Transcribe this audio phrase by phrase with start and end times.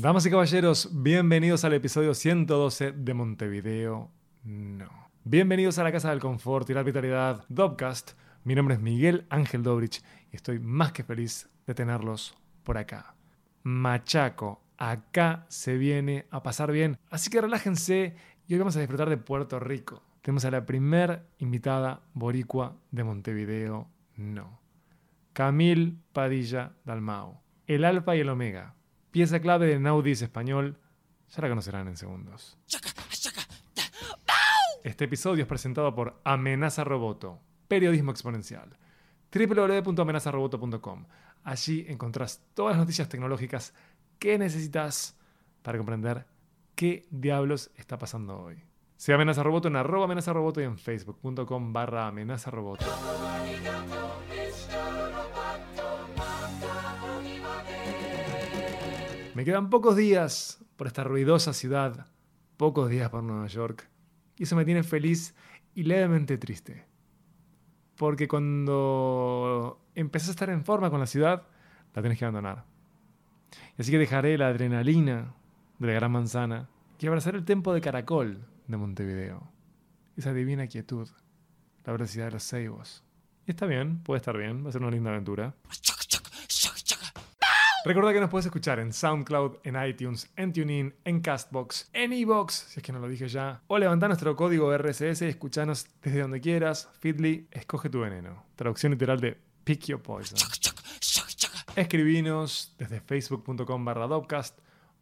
[0.00, 4.10] Damas y caballeros, bienvenidos al episodio 112 de Montevideo
[4.44, 4.88] No.
[5.24, 8.12] Bienvenidos a la Casa del Confort y la Arbitrariedad Dobcast.
[8.44, 10.02] Mi nombre es Miguel Ángel Dobrich
[10.32, 13.14] y estoy más que feliz de tenerlos por acá.
[13.62, 18.16] Machaco, acá se viene a pasar bien, así que relájense
[18.48, 20.02] y hoy vamos a disfrutar de Puerto Rico.
[20.22, 24.60] Tenemos a la primer invitada boricua de Montevideo No.
[25.34, 27.42] Camil Padilla Dalmao.
[27.66, 28.76] El alfa y el omega
[29.10, 30.78] Pieza clave de Naudis español,
[31.30, 32.58] ya la conocerán en segundos.
[34.84, 38.78] Este episodio es presentado por Amenaza Roboto, periodismo exponencial.
[39.32, 41.06] www.amenazaroboto.com.
[41.44, 43.74] Allí encontrás todas las noticias tecnológicas
[44.18, 45.18] que necesitas
[45.62, 46.26] para comprender
[46.74, 48.62] qué diablos está pasando hoy.
[48.96, 52.50] Sea Amenaza Roboto en arroba amenaza y en facebook.com barra amenaza
[59.40, 62.08] Me quedan pocos días por esta ruidosa ciudad,
[62.58, 63.88] pocos días por Nueva York,
[64.36, 65.34] y eso me tiene feliz
[65.74, 66.84] y levemente triste.
[67.96, 71.44] Porque cuando empezás a estar en forma con la ciudad,
[71.94, 72.66] la tenés que abandonar.
[73.78, 75.32] Así que dejaré la adrenalina
[75.78, 76.68] de la Gran Manzana
[76.98, 79.50] y abrazaré el tempo de caracol de Montevideo.
[80.18, 81.08] Esa divina quietud,
[81.86, 83.04] la velocidad de los ceibos.
[83.46, 85.54] Y está bien, puede estar bien, va a ser una linda aventura.
[87.82, 92.52] Recuerda que nos puedes escuchar en SoundCloud, en iTunes, en TuneIn, en Castbox, en Evox,
[92.68, 93.62] si es que no lo dije ya.
[93.68, 96.90] O levanta nuestro código RSS y escuchanos desde donde quieras.
[97.00, 98.44] Feedly, escoge tu veneno.
[98.54, 100.38] Traducción literal de Pick Your Poison.
[101.74, 104.58] Escribinos desde facebook.com barra Dopcast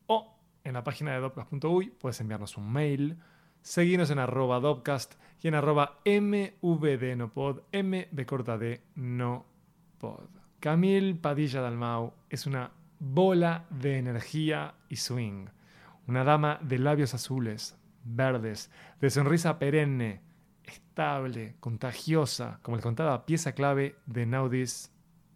[0.06, 3.18] o en la página de dopcast.uy puedes enviarnos un mail.
[3.60, 9.46] Seguinos en arroba Dopcast y en arroba mvdnopod, mb corta de no
[9.98, 10.47] pod.
[10.60, 15.46] Camille Padilla Dalmau es una bola de energía y swing.
[16.08, 20.20] Una dama de labios azules, verdes, de sonrisa perenne,
[20.64, 24.92] estable, contagiosa, como les contaba, pieza clave de Naudis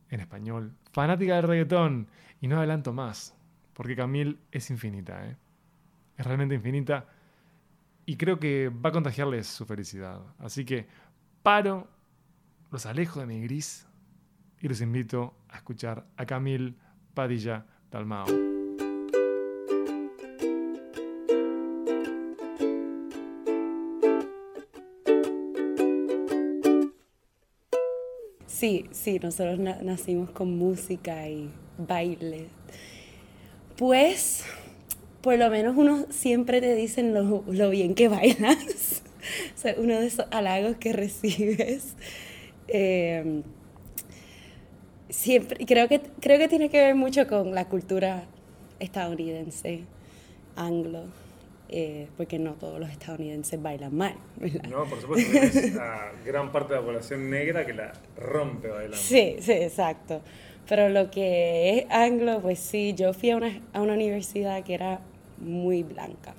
[0.09, 0.75] en español.
[0.93, 2.09] Fanática del reggaetón.
[2.41, 3.37] Y no adelanto más,
[3.75, 5.37] porque Camille es infinita, ¿eh?
[6.17, 7.07] Es realmente infinita.
[8.05, 10.21] Y creo que va a contagiarles su felicidad.
[10.41, 10.89] Así que
[11.45, 11.87] paro,
[12.73, 13.87] los alejo de mi gris
[14.63, 16.77] y los invito a escuchar a Camil
[17.15, 18.27] Padilla Dalmao.
[28.47, 32.47] Sí, sí, nosotros nacimos con música y baile.
[33.77, 34.45] Pues,
[35.21, 39.03] por lo menos uno siempre te dicen lo, lo bien que bailas.
[39.57, 41.97] o sea, uno de esos halagos que recibes.
[42.69, 43.43] Eh,
[45.13, 48.25] siempre, creo que, creo que tiene que ver mucho con la cultura
[48.81, 49.83] estadounidense,
[50.57, 51.05] anglo,
[51.69, 54.15] eh, porque no todos los estadounidenses bailan mal.
[54.69, 55.75] No, por supuesto, es
[56.25, 58.97] gran parte de la población negra que la rompe bailando.
[58.97, 60.23] Sí, sí, exacto.
[60.69, 64.75] Pero lo que es anglo, pues sí, yo fui a una, a una universidad que
[64.75, 65.01] era
[65.39, 66.35] muy blanca.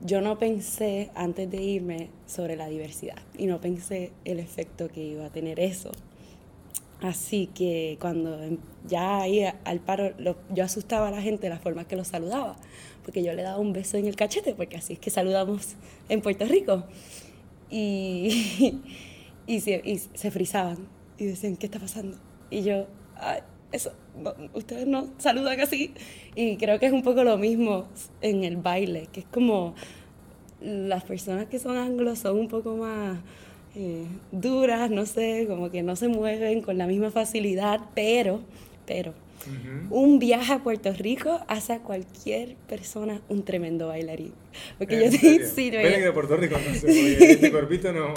[0.00, 5.00] Yo no pensé antes de irme sobre la diversidad y no pensé el efecto que
[5.00, 5.92] iba a tener eso
[7.02, 10.12] Así que cuando em, ya ahí al paro,
[10.54, 12.56] yo asustaba a la gente de la forma que los saludaba,
[13.04, 15.74] porque yo le daba un beso en el cachete, porque así es que saludamos
[16.08, 16.84] en Puerto Rico.
[17.70, 18.80] Y,
[19.46, 20.86] y, se, y se frisaban
[21.18, 22.18] y decían, ¿qué está pasando?
[22.50, 22.86] Y yo,
[23.72, 23.92] eso,
[24.54, 25.94] ustedes no saludan así.
[26.36, 27.88] Y creo que es un poco lo mismo
[28.20, 29.74] en el baile, que es como
[30.60, 33.18] las personas que son anglos son un poco más
[33.74, 38.40] eh, duras, no sé, como que no se mueven con la misma facilidad, pero,
[38.86, 39.14] pero,
[39.90, 44.32] un viaje a Puerto Rico hace a cualquier persona un tremendo bailarín.
[44.78, 48.14] Porque yo sí, no, Ven de Puerto Rico, no sé, este cuerpito no, no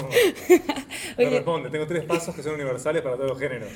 [1.30, 1.70] responde.
[1.70, 3.68] Tengo tres pasos que son universales para todos los géneros.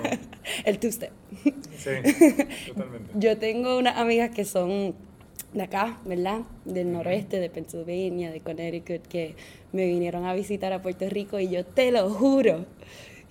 [0.64, 1.10] El two-step.
[1.76, 1.90] Sí,
[2.68, 3.10] totalmente.
[3.14, 4.94] Yo tengo unas amigas que son
[5.52, 6.40] de acá, ¿verdad?
[6.64, 9.34] Del noroeste, de Pennsylvania, de Connecticut, que
[9.72, 12.66] me vinieron a visitar a Puerto Rico y yo te lo juro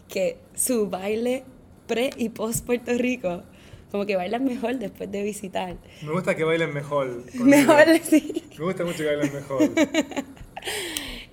[0.07, 1.43] que su baile
[1.87, 3.43] pre y post Puerto Rico,
[3.91, 5.77] como que bailan mejor después de visitar.
[6.01, 7.23] Me gusta que bailen mejor.
[7.35, 8.43] Mejor, sí.
[8.57, 9.61] Me gusta mucho que bailen mejor.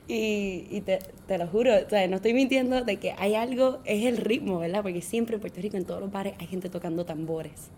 [0.08, 3.81] y, y te, te, lo juro, o sea, no estoy mintiendo de que hay algo,
[3.84, 4.82] es el ritmo, ¿verdad?
[4.82, 7.70] Porque siempre en Puerto Rico, en todos los bares, hay gente tocando tambores.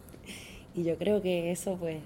[0.74, 1.98] Y yo creo que eso, pues,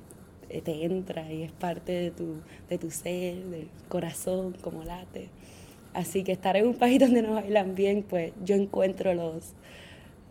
[0.48, 2.36] te entra y es parte de tu,
[2.68, 5.28] de tu ser, del corazón, como late.
[5.94, 9.52] Así que estar en un país donde no bailan bien, pues yo encuentro los,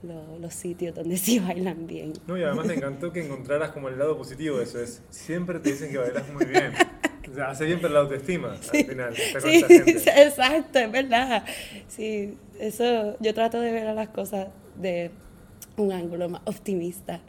[0.04, 2.14] lo- los sitios donde sí bailan bien.
[2.28, 4.80] No, y además me encantó que encontraras como el lado positivo de eso.
[4.80, 6.74] Es, siempre te dicen que bailas muy bien.
[7.30, 9.14] O sea, hace bien para la autoestima al final.
[9.16, 9.64] Sí,
[10.16, 11.44] exacto, es verdad.
[11.90, 14.48] Sí, eso yo trato de ver a las cosas
[14.80, 15.12] de
[15.76, 17.20] un ángulo más optimista.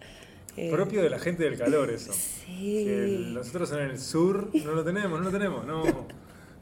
[0.61, 2.13] Eh, Propio de la gente del calor, eso.
[2.13, 2.89] Sí.
[2.89, 5.65] El- nosotros en el sur no lo tenemos, no lo tenemos.
[5.65, 5.85] No,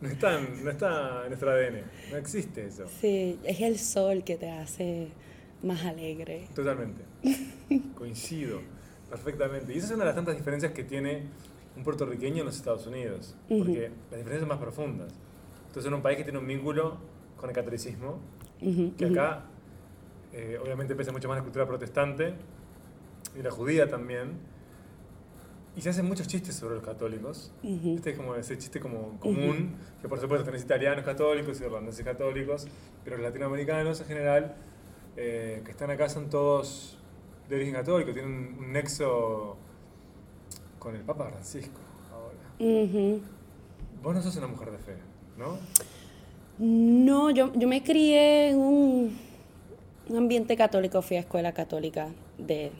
[0.00, 1.82] no, está, no está en nuestro ADN.
[2.10, 2.84] No existe eso.
[3.00, 5.08] Sí, es el sol que te hace
[5.62, 6.46] más alegre.
[6.54, 7.02] Totalmente.
[7.96, 8.60] Coincido
[9.08, 9.72] perfectamente.
[9.72, 11.22] Y esa es una de las tantas diferencias que tiene
[11.76, 13.34] un puertorriqueño en los Estados Unidos.
[13.48, 15.12] Porque las diferencias son más profundas.
[15.68, 16.98] Entonces, en un país que tiene un vínculo
[17.36, 18.18] con el catolicismo,
[18.60, 19.44] Ujú, que acá
[20.32, 22.34] eh, obviamente pesa mucho más la cultura protestante
[23.38, 24.38] y la judía también.
[25.76, 27.52] Y se hacen muchos chistes sobre los católicos.
[27.62, 32.02] Este es como ese chiste como común, que por supuesto tenés italianos católicos y irlandeses
[32.02, 32.66] católicos,
[33.04, 34.56] pero los latinoamericanos en general
[35.18, 36.96] eh, que están acá son todos
[37.48, 39.56] de origen católico, tienen un, nexo
[40.78, 41.80] con el Papa Francisco
[42.10, 43.20] ahora.
[44.02, 44.96] Vos no sos una mujer de fe,
[45.36, 45.58] ¿no?
[46.58, 49.18] No, yo, yo me crié en un,
[50.08, 52.72] un ambiente católico, fui a escuela católica de,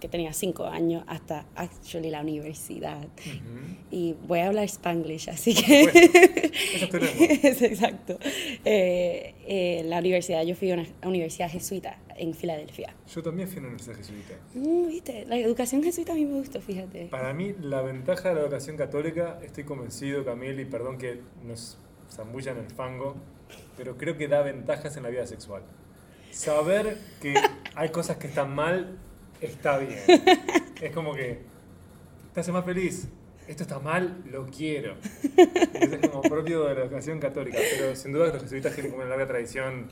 [0.00, 3.06] que tenía cinco años hasta actually la universidad.
[3.90, 5.82] Y voy a hablar spanglish, así que...
[6.74, 7.26] Esa es tu lengua.
[7.42, 8.18] Es exacto.
[8.64, 12.94] Eh, eh, la universidad, yo fui a una universidad jesuita en Filadelfia.
[13.12, 14.34] Yo también fui a una universidad jesuita.
[14.54, 15.24] Mm, ¿Viste?
[15.26, 17.06] La educación jesuita a mí me gustó, fíjate.
[17.06, 21.78] Para mí, la ventaja de la educación católica, estoy convencido, Camille, y perdón que nos
[22.10, 23.16] zambullan en el fango,
[23.76, 25.62] pero creo que da ventajas en la vida sexual.
[26.30, 27.34] Saber que
[27.74, 28.98] hay cosas que están mal
[29.40, 30.00] está bien.
[30.80, 31.38] Es como que
[32.32, 33.08] te hace más feliz.
[33.48, 34.94] Esto está mal, lo quiero.
[35.74, 39.02] Eso es como propio de la educación católica, pero sin duda los jesuitas tienen como
[39.02, 39.88] una larga tradición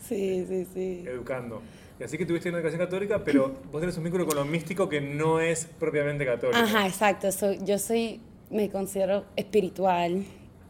[0.00, 1.04] Sí, sí, sí.
[1.06, 1.60] educando.
[1.98, 4.88] Y así que tuviste una educación católica, pero vos tenés un vínculo con lo místico
[4.88, 6.58] que no es propiamente católico.
[6.58, 7.30] Ajá, exacto.
[7.32, 10.24] Soy, yo soy, me considero espiritual,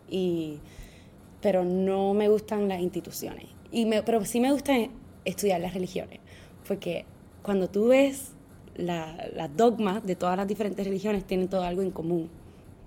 [0.08, 0.58] y,
[1.40, 3.46] pero no me gustan las instituciones.
[3.70, 4.72] Y me, pero sí me gusta
[5.24, 6.18] estudiar las religiones,
[6.66, 7.04] porque
[7.42, 8.32] cuando tú ves
[8.76, 12.30] la- las dogmas de todas las diferentes religiones, tienen todo algo en común,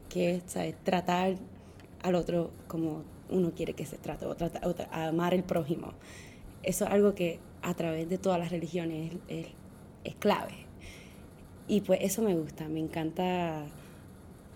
[0.09, 0.43] que es
[0.83, 1.35] tratar
[2.01, 5.93] al otro como uno quiere que se trate, o, trata- o amar el prójimo.
[6.61, 9.47] Eso es algo que a través de todas las religiones es-
[10.19, 10.53] clave.
[11.67, 13.63] Y pues eso me gusta, me encanta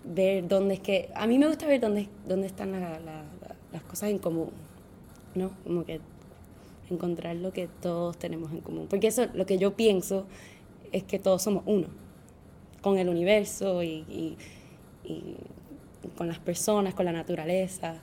[0.04, 1.10] ver dónde es que...
[1.14, 3.24] A mí me gusta ver dónde, dónde están la- la- la-
[3.72, 4.50] las cosas en común,
[5.34, 5.50] ¿no?
[5.64, 6.00] Como que
[6.90, 8.86] encontrar lo que todos tenemos en común.
[8.88, 10.26] Porque eso, lo que yo pienso
[10.92, 11.86] es que todos somos uno,
[12.80, 14.36] con el universo y, y-
[16.16, 18.00] con las personas, con la naturaleza.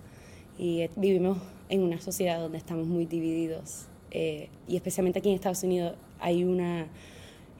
[0.58, 1.38] Y vivimos
[1.70, 3.88] en una sociedad donde estamos muy divididos.
[4.12, 6.88] eh, y especialmente aquí en Estados Unidos hay una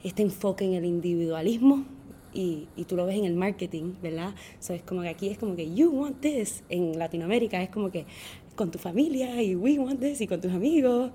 [0.02, 1.84] este enfoque en el individualismo
[2.32, 4.34] y, y tú lo ves en el marketing, ¿verdad?
[4.60, 7.90] So, es como que aquí es como que you want this, en Latinoamérica es como
[7.90, 8.06] que
[8.56, 11.12] con tu familia y we want this y con tus amigos.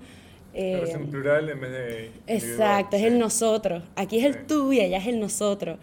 [0.70, 2.22] La Eh, versión plural en vez de.
[2.26, 3.84] exacto, es el nosotros.
[3.96, 5.78] Aquí es el tú y allá es el nosotros.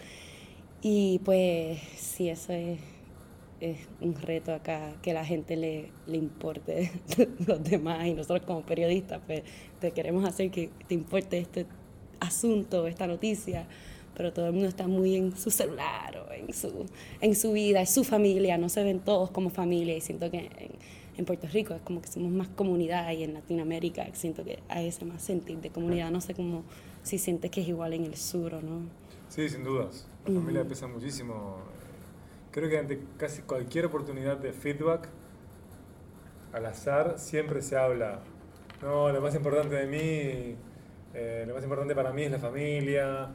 [0.81, 2.79] Y pues sí, eso es,
[3.59, 6.91] es un reto acá, que la gente le, le importe
[7.47, 9.44] los demás y nosotros como periodistas pues
[9.79, 11.67] te queremos hacer que te importe este
[12.19, 13.67] asunto, esta noticia,
[14.19, 16.85] pero todo el mundo está muy en su celular o en su,
[17.21, 20.40] en su vida, es su familia, no se ven todos como familia y siento que
[20.40, 20.71] en,
[21.16, 24.90] en Puerto Rico es como que somos más comunidad y en Latinoamérica siento que hay
[24.90, 26.66] ese más sentir de comunidad, no sé cómo
[27.02, 28.81] si sientes que es igual en el sur o no.
[29.30, 30.06] Sí, sin dudas.
[30.26, 31.59] La familia pesa muchísimo.
[32.52, 35.07] Creo que ante casi cualquier oportunidad de feedback,
[36.52, 38.19] al azar, siempre se habla.
[38.81, 40.56] No, lo más importante de mí,
[41.14, 43.30] eh, lo más importante para mí es la familia.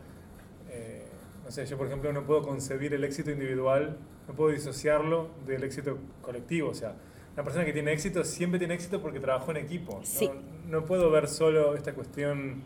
[1.45, 5.63] No sé, yo por ejemplo no puedo concebir el éxito individual, no puedo disociarlo del
[5.65, 6.71] éxito colectivo.
[6.71, 6.95] O sea,
[7.35, 9.99] una persona que tiene éxito siempre tiene éxito porque trabajó en equipo.
[9.99, 10.31] No- Sí.
[10.69, 12.63] no puedo ver solo esta cuestión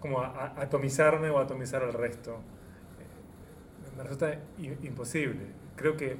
[0.00, 2.32] como a- a- atomizarme o atomizar al resto.
[2.32, 4.38] Eh, Me resulta
[4.82, 5.46] imposible.
[5.76, 6.16] Creo que...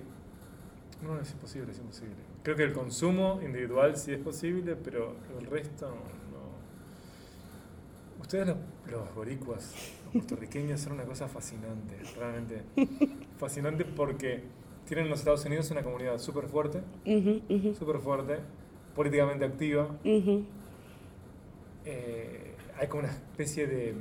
[1.03, 2.15] No, no es imposible, es imposible.
[2.43, 6.15] Creo que el consumo individual sí es posible, pero el resto no.
[8.23, 8.57] Ustedes los,
[8.91, 9.75] los boricuas,
[10.15, 12.63] puertorriqueños, son una cosa fascinante, realmente.
[13.37, 14.43] Fascinante porque
[14.87, 18.39] tienen en los Estados Unidos una comunidad súper fuerte, ujú, súper fuerte,
[18.95, 19.89] políticamente activa,
[21.85, 23.95] eh, hay como una especie de,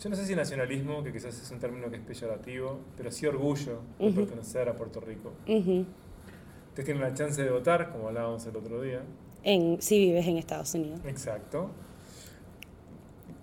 [0.00, 3.26] yo no sé si nacionalismo, que quizás es un término que es peyorativo, pero sí
[3.26, 5.32] orgullo de pertenecer a Puerto Rico.
[5.46, 9.02] Ustedes tienen la chance de votar, como hablábamos el otro día.
[9.42, 11.00] En, si vives en Estados Unidos.
[11.04, 11.70] Exacto.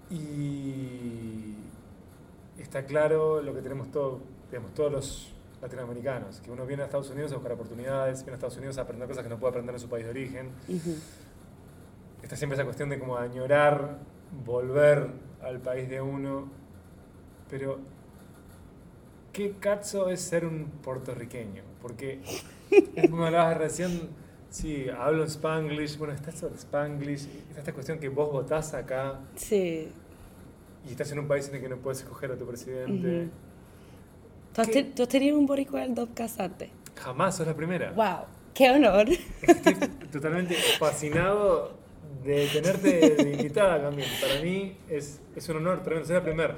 [0.10, 1.56] Y
[2.62, 7.10] está claro lo que tenemos todo, digamos, todos los latinoamericanos, que uno viene a Estados
[7.12, 9.76] Unidos a buscar oportunidades, viene a Estados Unidos a aprender cosas que no puede aprender
[9.76, 10.50] en su país de origen.
[12.24, 14.00] Está siempre esa cuestión de como añorar,
[14.46, 15.08] volver
[15.42, 16.48] al país de uno,
[17.50, 17.80] pero
[19.34, 21.64] ¿qué cazo es ser un puertorriqueño?
[21.82, 22.22] Porque,
[23.10, 24.10] como hablabas recién,
[24.50, 29.20] sí, hablo en Spanglish, bueno, está eso Spanglish, está esta cuestión que vos votás acá.
[29.36, 29.92] Sí.
[30.88, 33.30] Y estás en un país en el que no puedes escoger a tu presidente.
[34.54, 36.70] ¿Tú, has tenido un boricua del Dopcast antes?
[36.96, 37.92] Jamás, sos la primera.
[37.92, 38.26] ¡Wow!
[38.54, 39.08] ¡Qué honor!
[39.42, 39.76] Estoy
[40.12, 41.72] totalmente fascinado
[42.24, 44.10] de tenerte de invitada, también.
[44.20, 46.08] Para mí es, es un honor tremendo.
[46.08, 46.58] Ser la primera.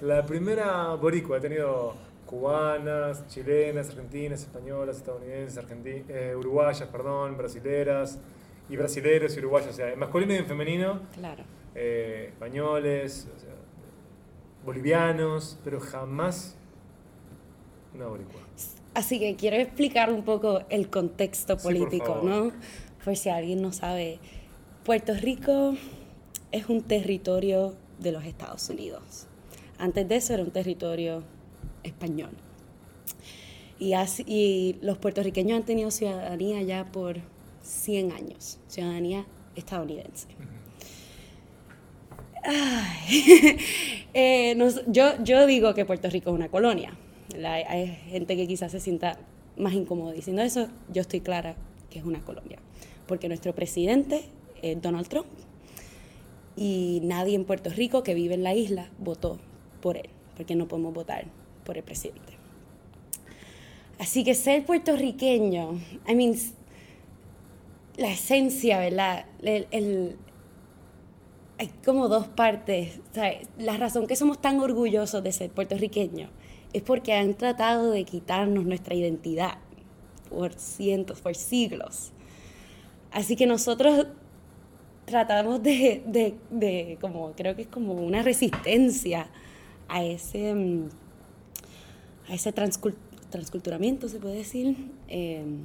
[0.00, 1.38] La primera boricua.
[1.38, 5.62] He tenido cubanas, chilenas, argentinas, españolas, estadounidenses,
[6.08, 8.18] eh, uruguayas, perdón, brasileras,
[8.68, 11.00] y brasileros y uruguayos, o sea, en masculino y en femenino.
[11.14, 11.44] Claro.
[11.74, 13.43] Eh, españoles, o sea,
[14.64, 16.56] bolivianos, pero jamás
[17.94, 18.40] una boricua.
[18.94, 22.52] Así que quiero explicar un poco el contexto político, ¿no?
[23.04, 24.18] Por si alguien no sabe.
[24.84, 25.74] Puerto Rico
[26.52, 29.26] es un territorio de los Estados Unidos.
[29.78, 31.22] Antes de eso era un territorio
[31.82, 32.30] español.
[33.78, 33.94] Y,
[34.26, 37.16] y los puertorriqueños han tenido ciudadanía ya por
[37.62, 40.28] 100 años, ciudadanía estadounidense.
[44.16, 46.96] Eh, yo, digo que Puerto Rico es una colonia.
[47.44, 49.18] hay gente que quizás se sienta
[49.56, 50.68] más incómodo diciendo eso.
[50.92, 51.56] Yo estoy clara
[51.90, 52.58] que es una colonia.
[53.08, 54.22] Porque nuestro presidente
[54.62, 55.26] es Donald Trump
[56.56, 59.38] y nadie en Puerto Rico que vive en la isla votó
[59.80, 61.24] por él, porque no podemos votar
[61.64, 62.34] por el presidente.
[63.98, 66.34] Así que ser puertorriqueño, I mean,
[67.96, 69.26] la esencia, ¿verdad?
[71.58, 73.00] Hay como dos partes.
[73.58, 76.30] La razón que somos tan orgullosos de ser puertorriqueños
[76.72, 79.58] es porque han tratado de quitarnos nuestra identidad
[80.28, 82.12] por cientos, por siglos.
[83.12, 84.08] Así que nosotros
[85.04, 89.28] tratamos de, de, de como, creo que es como una resistencia
[89.88, 90.88] a ese mm,
[92.28, 94.76] a ese transculturamiento, se puede decir.
[95.08, 95.60] Em,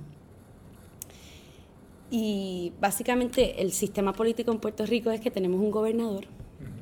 [2.12, 6.26] y básicamente el sistema político en Puerto Rico es que tenemos un gobernador,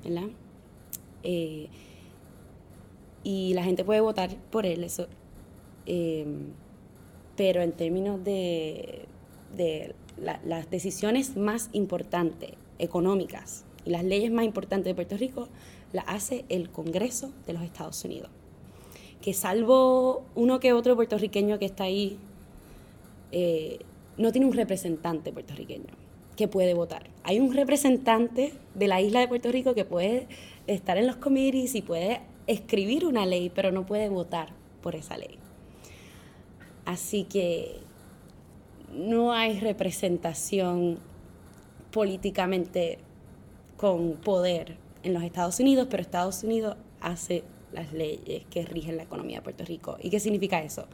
[0.03, 0.29] ¿verdad?
[1.23, 1.67] Eh,
[3.23, 5.07] y la gente puede votar por él, eso.
[5.85, 6.51] Em,
[7.35, 9.05] pero en términos de,
[9.55, 15.47] de las decisiones más importantes, económicas, y las leyes más importantes de Puerto Rico,
[15.93, 18.29] las hace el Congreso de los Estados Unidos
[19.21, 22.17] que salvo uno que otro puertorriqueño que está ahí,
[23.31, 23.79] eh,
[24.17, 25.93] no tiene un representante puertorriqueño
[26.35, 27.09] que puede votar.
[27.23, 30.27] Hay un representante de la isla de Puerto Rico que puede
[30.67, 34.49] estar en los committees y puede escribir una ley, pero no puede votar
[34.81, 35.37] por esa ley.
[36.85, 37.79] Así que
[38.93, 40.99] no hay representación
[41.91, 42.99] políticamente
[43.75, 47.43] con poder en los Estados Unidos, pero Estados Unidos hace
[47.73, 49.97] las leyes que rigen la economía de Puerto Rico.
[50.01, 50.85] ¿Y qué significa eso?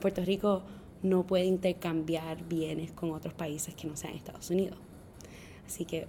[0.00, 0.62] Puerto Rico
[1.02, 4.78] no puede intercambiar bienes con otros países que no sean Estados Unidos.
[5.66, 6.06] Así que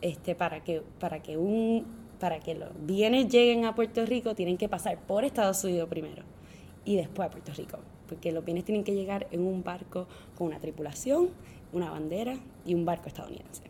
[0.00, 1.86] este, para, que, para, que un,
[2.18, 6.22] para que los bienes lleguen a Puerto Rico tienen que pasar por Estados Unidos primero
[6.84, 10.48] y después a Puerto Rico, porque los bienes tienen que llegar en un barco con
[10.48, 11.30] una tripulación,
[11.72, 12.36] una bandera
[12.66, 13.62] y un barco estadounidense.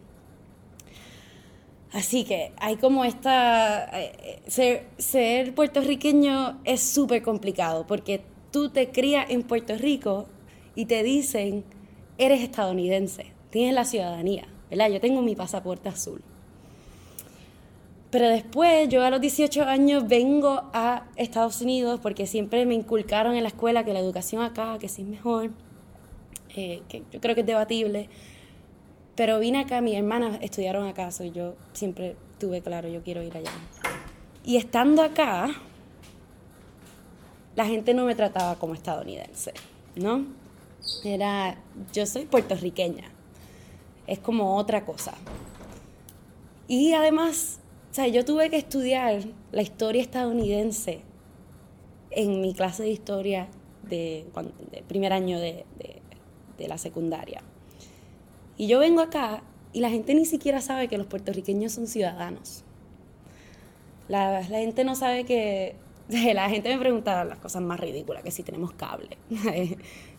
[1.93, 3.89] Así que hay como esta...
[4.01, 10.27] Eh, ser, ser puertorriqueño es súper complicado porque tú te crías en Puerto Rico
[10.77, 11.65] y te dicen,
[12.19, 14.91] eres estadounidense, tienes la ciudadanía, ¿verdad?
[14.91, 16.23] Yo tengo mi pasaporte azul.
[18.11, 23.35] Pero después, yo a los 18 años vengo a Estados Unidos porque siempre me inculcaron
[23.35, 25.51] en la escuela que la educación acá, que es mejor,
[26.55, 28.11] eh, que yo creo que es debatible.
[29.15, 33.35] Pero vine acá, mis hermanas estudiaron acá, y yo siempre tuve claro, yo quiero ir
[33.35, 33.51] allá.
[34.45, 35.49] Y estando acá,
[37.55, 39.53] la gente no me trataba como estadounidense,
[39.97, 40.27] ¿no?
[41.05, 41.57] Era,
[41.93, 43.11] yo soy puertorriqueña,
[44.07, 45.15] es como otra cosa.
[46.69, 47.61] Y además,
[47.97, 51.03] o yo tuve que estudiar la historia estadounidense
[52.11, 53.49] en mi clase de historia
[53.89, 54.27] de,
[54.89, 55.65] primer año de
[56.59, 57.43] la secundaria.
[58.57, 59.43] Y yo vengo acá
[59.73, 62.63] y la gente ni siquiera sabe que los puertorriqueños son ciudadanos.
[64.09, 65.75] La gente no sabe que...
[66.35, 69.17] La gente me pregunta las cosas más ridículas, que si tenemos cable.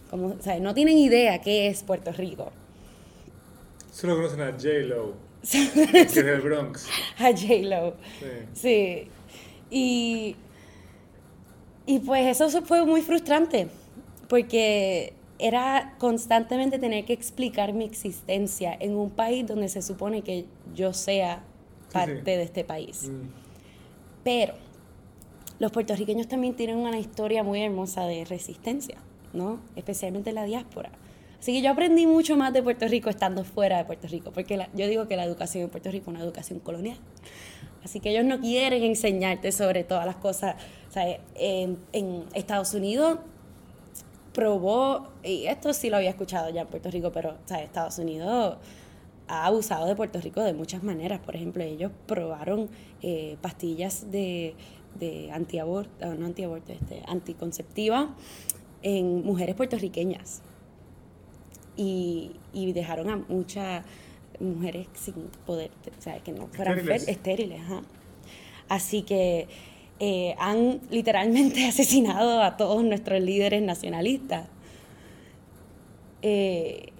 [0.09, 2.51] Como, No tienen idea qué es Puerto Rico.
[3.91, 5.13] Solo conocen a J-Lo.
[5.51, 6.87] que es del Bronx.
[7.17, 7.95] A J-Lo.
[8.19, 8.27] Sí.
[8.53, 9.07] Sí.
[9.69, 10.35] Y,
[11.85, 13.67] y pues eso fue muy frustrante,
[14.29, 20.45] porque era constantemente tener que explicar mi existencia en un país donde se supone que
[20.73, 21.43] yo sea
[21.91, 23.09] parte de este país.
[23.09, 23.27] Mm.
[24.23, 24.53] Pero
[25.59, 28.97] los puertorriqueños también tienen una historia muy hermosa de resistencia,
[29.33, 29.59] ¿no?
[29.75, 30.91] Especialmente la diáspora.
[31.39, 34.57] Así que yo aprendí mucho más de Puerto Rico estando fuera de Puerto Rico, porque
[34.73, 36.97] yo digo que la educación en Puerto Rico es una educación colonial.
[37.83, 40.55] Así que ellos no quieren enseñarte sobre todas las cosas.
[40.95, 40.99] O
[41.35, 43.19] en, Estados Unidos
[44.33, 48.57] probó, y esto sí lo había escuchado ya en Puerto Rico, pero o Estados Unidos
[49.27, 51.19] ha abusado de Puerto Rico de muchas maneras.
[51.19, 52.69] Por ejemplo, ellos probaron
[53.01, 54.55] eh, pastillas de,
[54.99, 58.15] de antiaborto, no antiaborto, este, anticonceptiva
[58.81, 60.41] en mujeres puertorriqueñas.
[61.75, 63.83] Y, y dejaron a muchas
[64.39, 67.07] mujeres sin poder, o sea, que no fueran Estériles.
[67.07, 67.61] fer- estériles.
[67.61, 67.81] ajá.
[68.69, 69.47] Así que
[69.99, 74.47] eh, han literalmente asesinado a todos nuestros líderes nacionalistas.
[76.21, 76.91] Eh,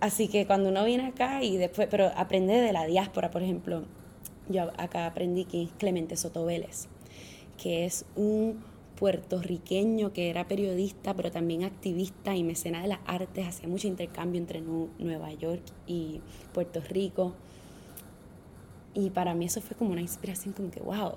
[0.00, 3.84] así que cuando uno viene acá y después, pero aprende de la diáspora, por ejemplo,
[4.48, 6.88] yo acá aprendí que es Clemente Soto Vélez,
[7.56, 8.62] que es un
[8.98, 14.40] puertorriqueño que era periodista, pero también activista y mecena de las artes, hacía mucho intercambio
[14.40, 16.20] entre Nu- Nueva York y
[16.52, 17.34] Puerto Rico.
[18.94, 21.14] Y para mí eso fue como una inspiración, como que, wow,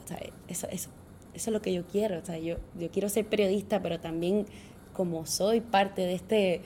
[0.47, 0.89] eso, eso,
[1.33, 2.25] eso es lo que yo quiero.
[2.25, 4.47] Sea, yo, yo quiero ser periodista, pero también
[4.93, 6.61] como soy parte de este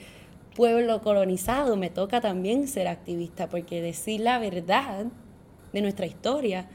[0.56, 5.06] pueblo colonizado, me toca también ser activista, porque decir la verdad
[5.72, 6.68] de nuestra historia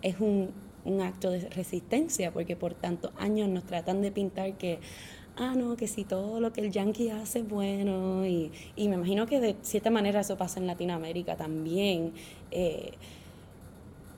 [0.00, 0.52] es un,
[0.84, 4.78] un acto de resistencia, porque por tantos años nos tratan de pintar que,
[5.36, 8.96] ah, no, que si todo lo que el yankee hace es bueno, y, y me
[8.96, 12.12] imagino que de cierta manera eso pasa en Latinoamérica también.
[12.50, 12.92] eh,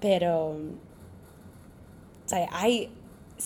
[0.00, 0.56] pero
[2.26, 2.90] o sea, hay,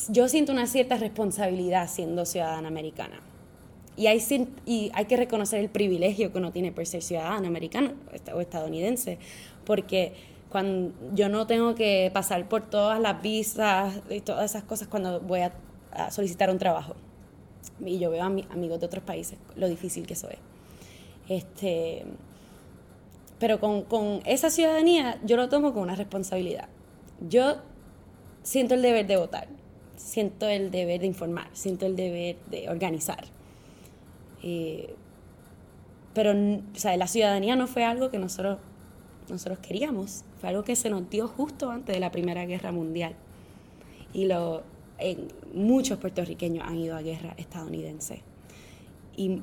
[0.08, 3.20] yo siento una cierta responsabilidad siendo ciudadana americana.
[3.96, 4.22] Y hay,
[4.64, 7.92] y hay que reconocer el privilegio que uno tiene por ser ciudadano americano
[8.34, 9.18] o estadounidense,
[9.66, 10.14] porque
[10.50, 15.20] cuando yo no tengo que pasar por todas las visas y todas esas cosas cuando
[15.20, 15.52] voy a,
[16.10, 16.94] solicitar un trabajo.
[17.84, 20.38] Y yo veo a mi- amigos de otros países lo difícil que eso es.
[21.28, 22.04] Este,
[23.38, 26.68] pero con, con esa ciudadanía yo lo tomo como una responsabilidad.
[27.28, 27.56] Yo
[28.42, 29.48] siento el deber de votar,
[29.96, 33.24] siento el deber de informar, siento el deber de organizar.
[34.42, 34.94] Eh,
[36.14, 38.58] pero o sea, la ciudadanía no fue algo que nosotros,
[39.30, 43.14] nosotros queríamos, fue algo que se nos dio justo antes de la Primera Guerra Mundial.
[44.12, 44.62] Y lo,
[45.54, 48.22] muchos puertorriqueños han ido a guerra estadounidense.
[49.16, 49.40] Y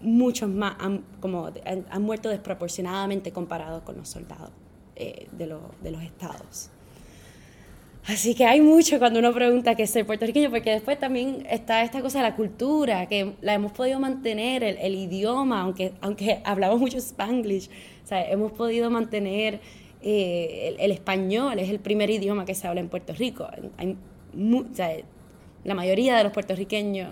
[0.00, 1.50] muchos más han, como,
[1.90, 4.50] han, muerto desproporcionadamente comparados con los soldados
[4.96, 6.70] eh, de, los- de los estados.
[8.06, 11.84] Así que hay mucho cuando uno pregunta qué es ser puertorriqueño, porque después también está
[11.84, 16.42] esta cosa de la cultura, que la hemos podido mantener, el, el idioma, aunque, aunque
[16.44, 17.70] hablamos mucho spanglish,
[18.04, 19.60] o sea, hemos podido mantener
[20.02, 23.48] eh, el, el español, es el primer idioma que se habla en Puerto Rico.
[23.76, 23.96] Hay
[24.34, 24.90] mu- o sea,
[25.64, 27.10] la mayoría de los puertorriqueños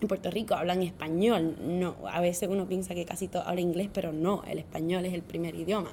[0.00, 1.56] en Puerto Rico hablan español.
[1.60, 5.14] No, a veces uno piensa que casi todo habla inglés, pero no, el español es
[5.14, 5.90] el primer idioma.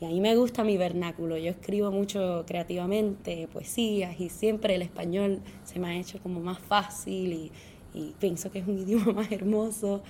[0.00, 1.36] Y a mí me gusta mi vernáculo.
[1.36, 6.58] Yo escribo mucho creativamente, poesías, y siempre el español se me ha hecho como más
[6.58, 7.52] fácil y,
[7.94, 10.02] y pienso que es un idioma más hermoso.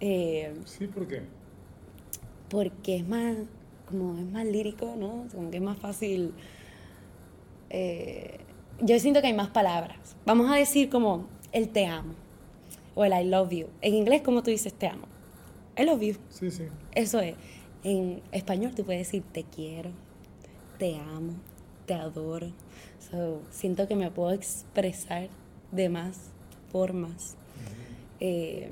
[0.00, 1.22] eh, Sí, ¿por qué?
[2.54, 3.36] Porque es más,
[3.84, 5.26] como es más lírico, ¿no?
[5.34, 6.32] Como que es más fácil.
[7.68, 8.38] eh,
[8.80, 10.16] yo siento que hay más palabras.
[10.24, 12.14] Vamos a decir como el te amo
[12.94, 13.66] o el I love you.
[13.80, 15.06] En inglés, como tú dices te amo.
[15.76, 16.14] I love you.
[16.28, 16.64] Sí, sí.
[16.94, 17.34] Eso es.
[17.82, 19.90] En español tú puedes decir te quiero,
[20.78, 21.32] te amo,
[21.86, 22.52] te adoro.
[23.10, 25.28] So, siento que me puedo expresar
[25.72, 26.20] de más
[26.70, 27.36] formas.
[28.20, 28.70] Eh,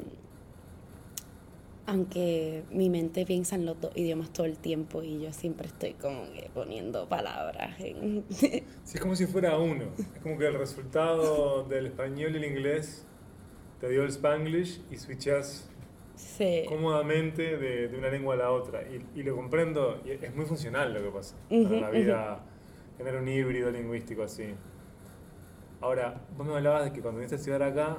[1.93, 5.93] aunque mi mente piensa en los dos idiomas todo el tiempo y yo siempre estoy
[5.93, 8.25] como que poniendo palabras en...
[8.31, 9.85] Sí, es como si fuera uno.
[10.15, 13.05] Es como que el resultado del español y el inglés
[13.81, 15.69] te dio el spanglish y switchas
[16.17, 16.65] Sí.
[16.67, 18.83] cómodamente de, de una lengua a la otra.
[18.83, 22.41] Y, y lo comprendo, y es muy funcional lo que pasa Ujú, para la vida,
[22.97, 24.55] tener un híbrido lingüístico así.
[25.81, 27.99] Ahora, vos me hablabas de que cuando viniste a estudiar acá,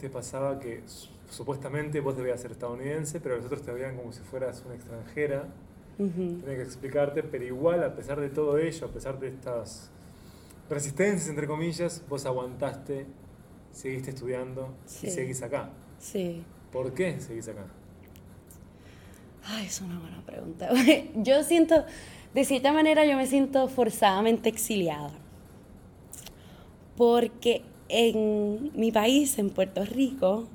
[0.00, 0.82] te pasaba que
[1.30, 5.46] supuestamente vos debías ser estadounidense, pero los otros te veían como si fueras una extranjera.
[5.96, 9.90] Tenía que explicarte, pero igual, a pesar de todo ello, a pesar de estas
[10.70, 13.06] resistencias, entre comillas, vos aguantaste,
[13.72, 15.08] seguiste estudiando Sí.
[15.08, 15.70] y seguís acá.
[15.98, 16.44] Sí.
[16.70, 17.64] ¿Por qué seguís acá?
[19.44, 20.68] Ay, es una buena pregunta.
[21.16, 21.84] Yo siento,
[22.34, 25.10] de cierta manera, yo me siento forzadamente exiliada.
[26.96, 30.46] Porque en mi país, en Puerto Rico,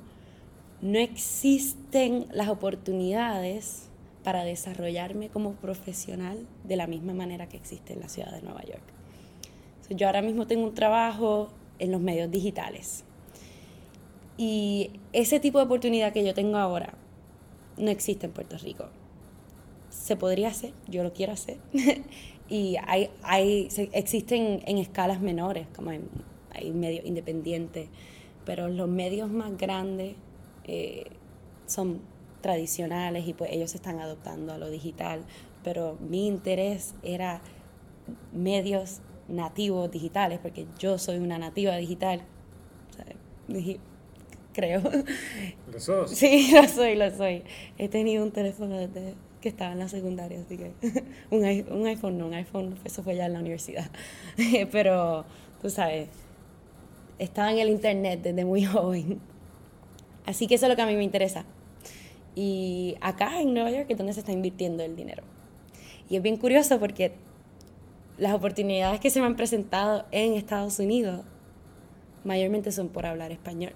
[0.84, 3.88] no existen las oportunidades
[4.22, 8.62] para desarrollarme como profesional de la misma manera que existe en la ciudad de Nueva
[8.64, 8.82] York.
[9.88, 13.02] Yo ahora mismo tengo un trabajo en los medios digitales.
[14.36, 16.92] Y ese tipo de oportunidad que yo tengo ahora
[17.78, 18.90] no existe en Puerto Rico.
[19.88, 21.56] Se podría hacer, yo lo quiero hacer.
[22.50, 26.10] y hay, hay, existen en escalas menores, como en,
[26.50, 27.88] hay medios independientes,
[28.44, 30.16] pero los medios más grandes
[30.66, 31.04] eh,
[31.66, 32.00] son
[32.40, 35.24] tradicionales y pues ellos se están adoptando a lo digital.
[35.62, 37.40] Pero mi interés era
[38.32, 42.22] medios nativos digitales, porque yo soy una nativa digital,
[44.52, 44.82] creo.
[45.72, 46.10] ¿Lo sos?
[46.10, 47.42] Sí, lo soy, lo soy.
[47.78, 50.72] He tenido un teléfono desde que estaba en la secundaria, así que
[51.30, 53.90] un, un iPhone no, un iPhone, eso fue ya en la universidad.
[54.72, 55.26] Pero,
[55.60, 56.08] tú sabes,
[57.18, 59.20] estaba en el Internet desde muy joven.
[60.26, 61.44] Así que eso es lo que a mí me interesa.
[62.34, 65.22] Y acá en Nueva York es donde se está invirtiendo el dinero.
[66.08, 67.12] Y es bien curioso porque
[68.18, 71.22] las oportunidades que se me han presentado en Estados Unidos
[72.24, 73.72] mayormente son por hablar español.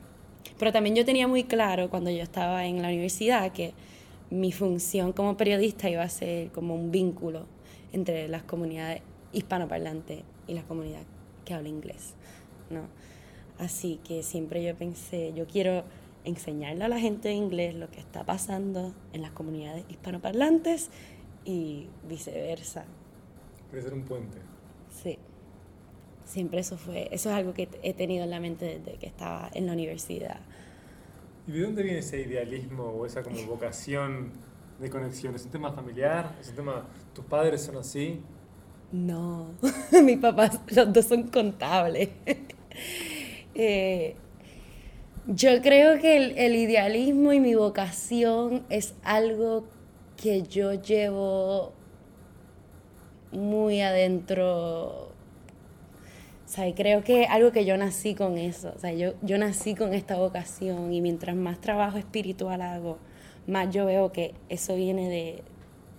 [0.59, 3.75] Pero también yo tenía muy claro cuando yo estaba en la universidad que
[4.31, 7.47] mi función como periodista iba a ser como un vínculo
[7.93, 11.03] entre las comunidades hispanoparlantes y la comunidad
[11.45, 12.15] que habla inglés,
[12.71, 12.83] ¿no?
[13.59, 15.85] Así que siempre yo pensé, yo quiero
[16.29, 20.91] enseñarle a la gente de inglés lo que está pasando en las comunidades hispanoparlantes
[21.45, 22.85] y viceversa.
[23.71, 24.39] Puede ser un puente.
[24.91, 25.19] Sí.
[26.25, 29.51] Siempre eso fue, eso es algo que he tenido en la mente desde que estaba
[29.55, 30.41] en la universidad.
[31.47, 34.33] ¿Y de dónde viene ese idealismo o esa como vocación
[34.79, 35.35] de conexión?
[35.35, 36.37] ¿Es un tema familiar?
[36.39, 38.21] ¿Es un tema, tus padres son así?
[38.93, 39.55] No,
[40.05, 42.11] mis papás, los dos son contables.
[43.61, 44.15] Eh,
[45.29, 49.67] yo creo que el, el, idealismo y mi vocación es algo
[50.17, 51.75] que yo llevo
[53.31, 55.09] muy adentro.
[56.47, 58.73] O sea, creo que algo que yo nací con eso.
[58.75, 62.97] O sea, yo, yo nací con esta vocación y mientras más trabajo espiritual hago,
[63.47, 65.43] más yo veo que eso viene de,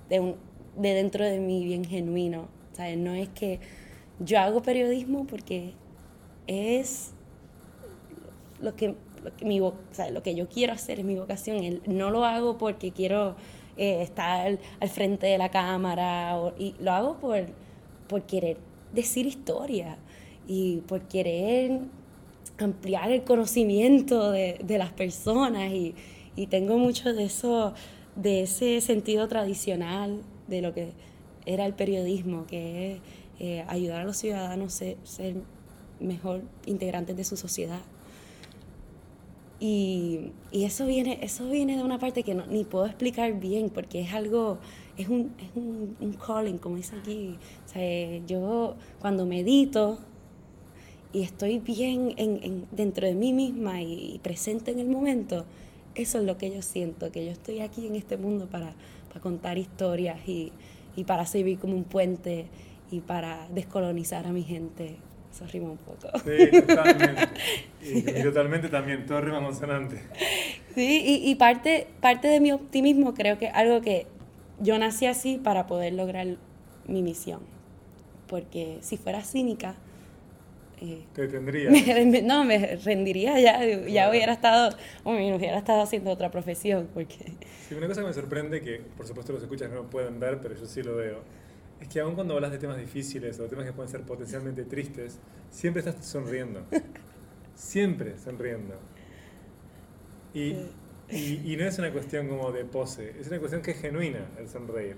[0.09, 0.35] de, un,
[0.75, 2.47] de dentro de mí bien genuino.
[2.73, 3.59] O sea, no es que
[4.17, 5.73] yo hago periodismo porque
[6.47, 7.13] es
[8.61, 11.81] lo que, lo que, mi, o sea, lo que yo quiero hacer, es mi vocación.
[11.85, 13.35] No lo hago porque quiero
[13.77, 17.45] eh, estar al frente de la cámara, y lo hago por,
[18.07, 18.57] por querer
[18.93, 19.97] decir historia
[20.47, 21.79] y por querer
[22.57, 25.95] ampliar el conocimiento de, de las personas y,
[26.35, 27.73] y, tengo mucho de eso,
[28.15, 30.91] de ese sentido tradicional de lo que
[31.45, 32.99] era el periodismo, que es
[33.39, 35.35] eh, ayudar a los ciudadanos a ser, ser
[35.99, 37.79] mejor integrantes de su sociedad.
[39.59, 43.69] Y, y, eso, viene, eso viene de una parte que no, ni puedo explicar bien,
[43.69, 44.57] porque es algo,
[44.97, 47.35] es un, es un, un calling, como dice aquí.
[47.65, 49.99] O sea, yo cuando medito
[51.11, 55.45] y estoy bien en, en, dentro de mí misma y, y, presente en el momento,
[55.95, 58.75] eso es lo que yo siento, que yo estoy aquí en este mundo para,
[59.09, 60.53] para contar historias y,
[60.95, 62.45] y para servir como un puente
[62.91, 64.97] y para descolonizar a mi gente
[65.39, 66.09] eso rima un poco.
[66.19, 67.27] Sí, totalmente.
[67.81, 70.01] Y, y totalmente también, todo rima consonante.
[70.75, 74.05] Sí, y, y, parte, parte de mi optimismo creo que algo que
[74.59, 76.27] yo nací así para poder lograr
[76.87, 77.39] mi misión.
[78.27, 79.75] Porque si fuera cínica...
[80.81, 81.69] Eh, Te tendría.
[82.05, 86.89] Me, no, me rendiría ya, ya hubiera estado, o me hubiera estado haciendo otra profesión.
[86.93, 87.33] Porque...
[87.67, 90.39] Sí, una cosa que me sorprende, que por supuesto los escuchas no lo pueden ver,
[90.41, 91.21] pero yo sí lo veo,
[91.79, 95.19] es que aun cuando hablas de temas difíciles o temas que pueden ser potencialmente tristes,
[95.49, 96.65] siempre estás sonriendo.
[97.55, 98.75] siempre sonriendo.
[100.33, 100.55] Y,
[101.09, 104.27] y, y, no es una cuestión como de pose, es una cuestión que es genuina
[104.37, 104.97] el sonreír.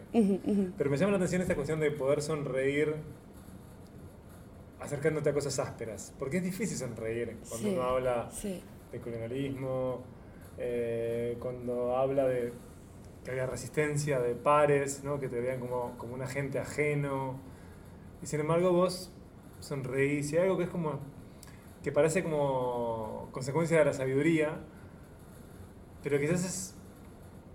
[0.78, 2.96] Pero me llama la atención esta cuestión de poder sonreír
[4.82, 6.13] acercándote a cosas ásperas.
[6.20, 8.62] Porque es difícil sonreír cuando sí, uno habla sí.
[8.91, 10.04] de colonialismo,
[10.58, 12.52] eh, cuando habla de
[13.24, 15.20] que había resistencia de pares, ¿no?
[15.20, 17.40] que te veían como, como un agente ajeno.
[18.22, 19.12] Y sin embargo vos
[19.60, 21.00] sonreís y algo que es como,
[21.84, 24.58] que parece como consecuencia de la sabiduría,
[26.04, 26.76] pero quizás es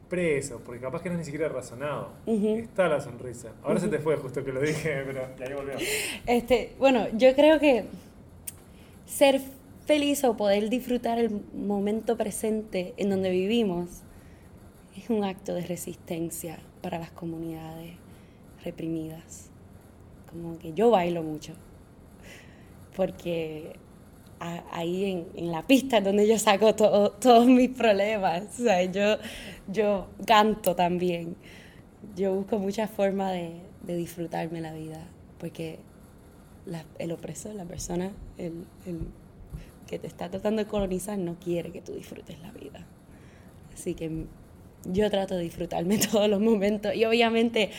[0.08, 2.12] preso, porque capaz que no es ni siquiera razonado.
[2.26, 2.62] Uh -huh.
[2.62, 3.52] Está la sonrisa.
[3.62, 3.80] Ahora uh -huh.
[3.80, 5.74] se te fue justo que lo dije, pero ahí volvió.
[6.26, 7.86] Este, bueno, yo creo que
[9.04, 9.40] ser
[9.84, 14.02] feliz o poder disfrutar el momento presente en donde vivimos
[14.96, 17.92] es un acto de resistencia para las comunidades
[18.64, 19.50] reprimidas.
[20.30, 21.52] Como que yo bailo mucho,
[22.96, 23.76] porque
[24.38, 28.42] ahí en, la pista es donde yo saco todos mis problemas.
[28.60, 29.18] O sea, yo,
[29.68, 31.36] yo canto también.
[32.14, 35.06] Yo busco muchas formas de, de disfrutarme la vida,
[35.38, 35.78] porque
[36.98, 39.00] el opresor, la persona el, el,
[39.86, 42.84] que te está tratando de colonizar, no quiere que tú disfrutes la vida.
[43.72, 44.26] Así que
[44.92, 47.70] yo trato de disfrutarme todos los momentos y obviamente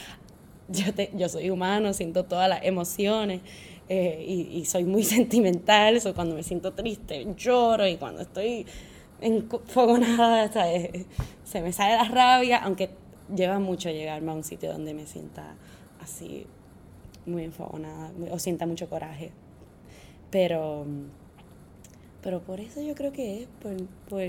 [0.69, 3.41] yo, te, yo soy humano, siento todas las emociones
[3.89, 8.65] eh, y, soy muy sentimental, so cuando me siento triste lloro y cuando estoy
[9.21, 10.51] enfogonada
[11.43, 12.89] se me sale la rabia, aunque
[13.33, 15.55] lleva mucho llegarme a un sitio donde me sienta
[16.01, 16.45] así
[17.25, 19.31] muy enfogonada o sienta mucho coraje.
[20.31, 20.85] Pero,
[22.21, 23.75] pero por eso yo creo que es, por,
[24.09, 24.21] por,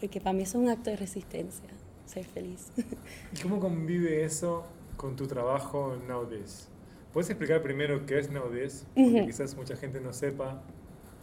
[0.00, 1.68] porque para mí es un acto de resistencia,
[2.06, 2.72] ser feliz.
[3.32, 4.64] ¿Y cómo convive eso
[4.96, 6.68] con tu trabajo en Nowdays?
[7.12, 8.86] ¿Puedes explicar primero qué es Nowdays?
[8.94, 10.62] Porque quizás mucha gente no sepa.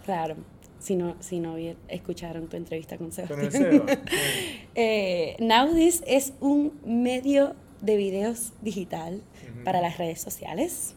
[0.06, 0.36] Claro,
[0.80, 1.56] si no, si no
[1.88, 3.80] escucharon tu entrevista con Sebastián.
[3.80, 3.90] Con
[4.76, 9.22] eh, Nowdays es un medio de videos digital
[9.64, 10.96] para las redes sociales.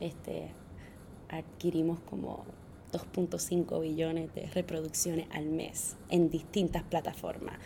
[0.00, 0.50] Este,
[1.28, 2.44] adquirimos como
[2.92, 7.58] 2.5 billones de reproducciones al mes en distintas plataformas.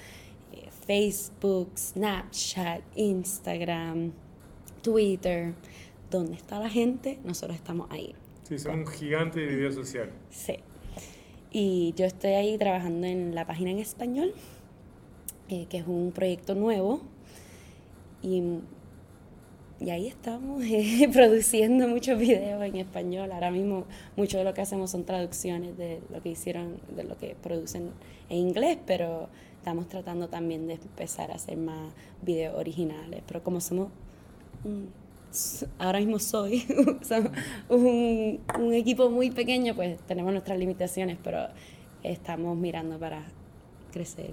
[0.53, 4.13] Eh, Facebook, Snapchat, Instagram,
[4.83, 5.55] Twitter.
[6.11, 8.15] Donde está la gente, nosotros estamos ahí.
[8.45, 10.11] Sí, son un gigante de video social.
[10.31, 10.57] Sí.
[11.51, 14.35] Y yo estoy ahí trabajando en la página en español,
[15.49, 17.01] eh, que es un proyecto nuevo
[18.23, 18.43] y,
[19.85, 23.31] y ahí estamos eh, produciendo muchos videos en español.
[23.33, 23.85] Ahora mismo
[24.17, 27.91] mucho de lo que hacemos son traducciones de lo que hicieron, de lo que producen
[28.31, 31.93] en inglés, pero estamos tratando también de empezar a hacer más
[32.23, 33.23] videos originales.
[33.27, 33.89] Pero como somos
[35.79, 36.65] ahora mismo soy
[37.69, 41.49] un, un, equipo muy pequeño, pues tenemos nuestras limitaciones, pero
[42.03, 43.23] estamos mirando para
[43.93, 44.33] crecer.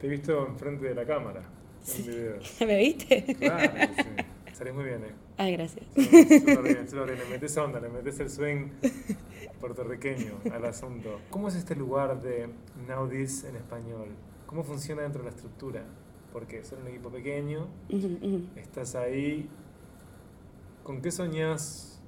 [0.00, 1.42] Te he visto enfrente de la cámara.
[2.60, 3.24] ¿Me viste?
[3.34, 4.25] Claro, sí.
[4.56, 5.12] Salís muy bien, ¿eh?
[5.36, 5.84] Ay, gracias.
[5.94, 7.18] Súper bien, súper bien.
[7.18, 8.70] Le metes onda, le metes el swing
[9.60, 11.20] puertorriqueño al asunto.
[11.28, 12.48] ¿Cómo es este lugar de
[12.88, 14.08] Now This en español?
[14.46, 15.84] ¿Cómo funciona dentro de la estructura?
[16.32, 17.66] Porque son un equipo pequeño,
[18.56, 19.46] estás ahí.
[20.82, 22.00] ¿Con qué soñás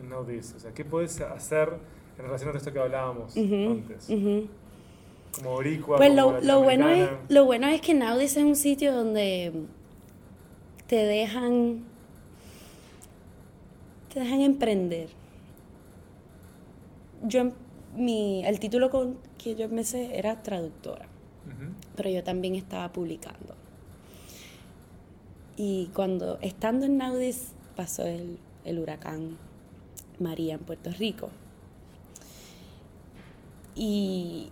[0.00, 0.54] en Now This?
[0.56, 1.74] O sea, ¿qué puedes hacer
[2.16, 4.06] en relación a esto que hablábamos antes?
[4.06, 8.92] Como boricua, pues lo, lo bueno es lo bueno es que Naudis es un sitio
[8.92, 9.52] donde
[10.90, 11.84] te dejan
[14.12, 15.08] te dejan emprender.
[17.22, 17.52] Yo
[17.94, 21.06] mi el título con que yo empecé era traductora,
[21.94, 23.54] pero yo también estaba publicando.
[25.56, 29.38] Y cuando estando en Naudis pasó el, el huracán
[30.18, 31.30] María en Puerto Rico.
[33.76, 34.48] Y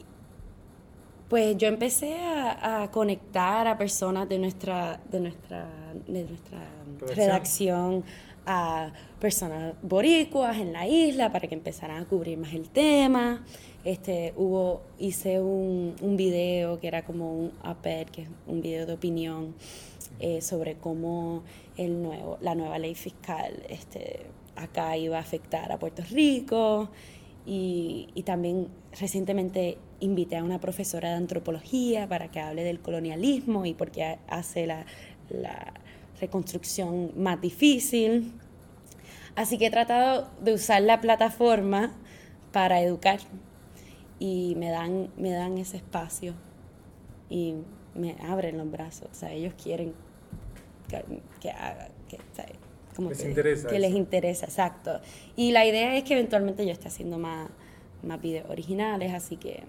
[1.29, 5.67] pues yo empecé a, conectar a personas de nuestra, de nuestra,
[6.07, 6.59] de nuestra
[7.15, 8.05] redacción,
[8.47, 13.45] a personas boricuas en la isla para que empezaran a cubrir más el tema.
[13.85, 18.87] Este, hubo, hice un, un video que era como un APER, que es un video
[18.87, 19.55] de opinión
[20.21, 21.43] eh, sobre cómo
[21.77, 26.89] el nuevo, la nueva ley fiscal este, acá iba a afectar a Puerto Rico.
[27.45, 33.67] Y, y también recientemente invité a una profesora de antropología para que hable del colonialismo
[33.67, 34.85] y por qué hace la,
[36.21, 38.33] reconstrucción más difícil.
[39.37, 41.93] Así que he tratado de usar la plataforma
[42.51, 43.21] para educar
[44.19, 46.35] y me dan, me dan ese espacio
[47.31, 47.55] y
[47.95, 49.09] me abren los brazos.
[49.13, 49.95] O sea, ellos quieren
[50.89, 51.05] que,
[51.41, 52.19] que haga, que,
[53.07, 53.69] les interesa.
[53.69, 55.01] Que les interesa, exacto.
[55.37, 57.49] Y la idea es que eventualmente yo esté haciendo más,
[58.03, 59.63] más videos originales, así que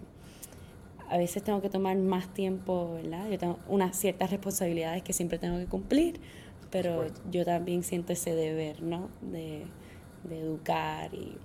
[1.10, 3.30] a veces tengo que tomar más tiempo, ¿verdad?
[3.30, 6.20] Yo tengo unas ciertas responsabilidades que siempre tengo que cumplir,
[6.70, 9.10] pero yo también siento ese deber, ¿no?
[9.22, 9.66] De,
[10.24, 11.36] de educar y,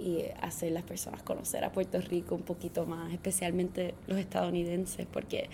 [0.00, 5.48] y hacer las personas conocer a Puerto Rico un poquito más, especialmente los estadounidenses, porque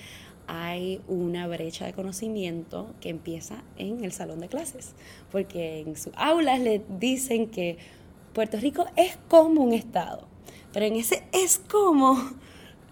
[0.47, 4.95] hay una brecha de conocimiento que empieza en el salón de clases,
[5.31, 7.77] porque en sus aulas les dicen que
[8.33, 10.27] Puerto Rico es como un estado,
[10.73, 12.17] pero en ese es como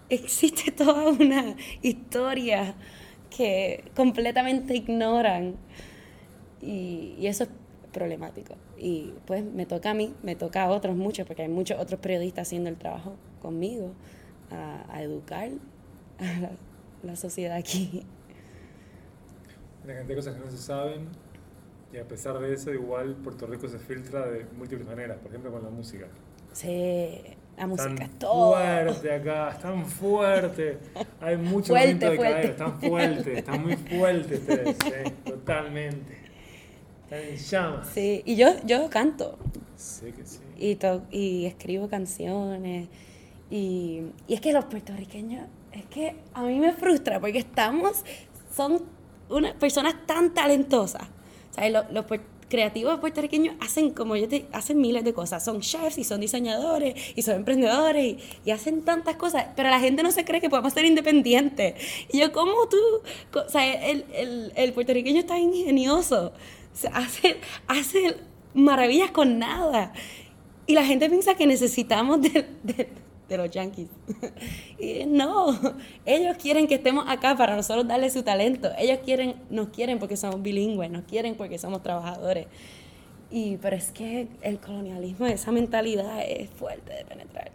[0.09, 2.75] existe toda una historia
[3.29, 5.55] que completamente ignoran
[6.61, 7.49] y, eso es
[7.91, 8.55] problemático.
[8.77, 11.99] Y pues me toca a mí, me toca a otros muchos, porque hay muchos otros
[11.99, 13.93] periodistas haciendo el trabajo conmigo,
[14.51, 15.49] a, educar
[16.19, 16.51] a la,
[17.03, 18.05] la sociedad aquí.
[19.83, 21.07] Una cantidad de cosas que no se saben
[21.93, 25.51] y a pesar de eso igual Puerto Rico se filtra de múltiples maneras, por ejemplo
[25.51, 26.07] con la música.
[26.51, 27.21] Sí,
[27.57, 28.53] la música Están es todo.
[28.53, 30.77] fuerte acá, están fuerte.
[31.21, 32.33] Hay mucho Fuerte, momento de fuerte.
[32.35, 36.17] caer, están fuertes, están muy fuertes ustedes, sí, totalmente.
[37.03, 37.87] Están en llamas.
[37.93, 39.37] Sí, y yo, yo canto
[39.75, 40.39] Sí que sí.
[40.57, 42.87] y, to- y escribo canciones.
[43.49, 48.03] Y, y es que los puertorriqueños, es que a mí me frustra porque estamos,
[48.53, 48.83] son
[49.29, 51.03] unas personas tan talentosas.
[51.51, 51.71] ¿Sabes?
[51.71, 52.05] Los, los
[52.49, 55.43] creativos puertorriqueños hacen, como yo te, hacen miles de cosas.
[55.43, 59.79] Son chefs y son diseñadores y son emprendedores y, y hacen tantas cosas, pero la
[59.79, 61.75] gente no se cree que podemos ser independientes.
[62.11, 62.77] Y yo, ¿cómo tú?
[63.39, 66.31] O sea, el, el, el puertorriqueño está ingenioso.
[66.93, 68.17] Hace, hace
[68.53, 69.93] maravillas con nada.
[70.67, 72.45] Y la gente piensa que necesitamos de-
[73.27, 73.87] de los yankees.
[74.79, 75.57] Y no,
[76.05, 78.69] ellos quieren que estemos acá para nosotros darle su talento.
[78.77, 82.45] Ellos quieren, nos quieren porque somos bilingües, nos quieren porque somos trabajadores.
[83.31, 87.51] Y, pero es que el colonialismo, esa mentalidad es fuerte de penetrar.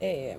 [0.00, 0.36] Eh,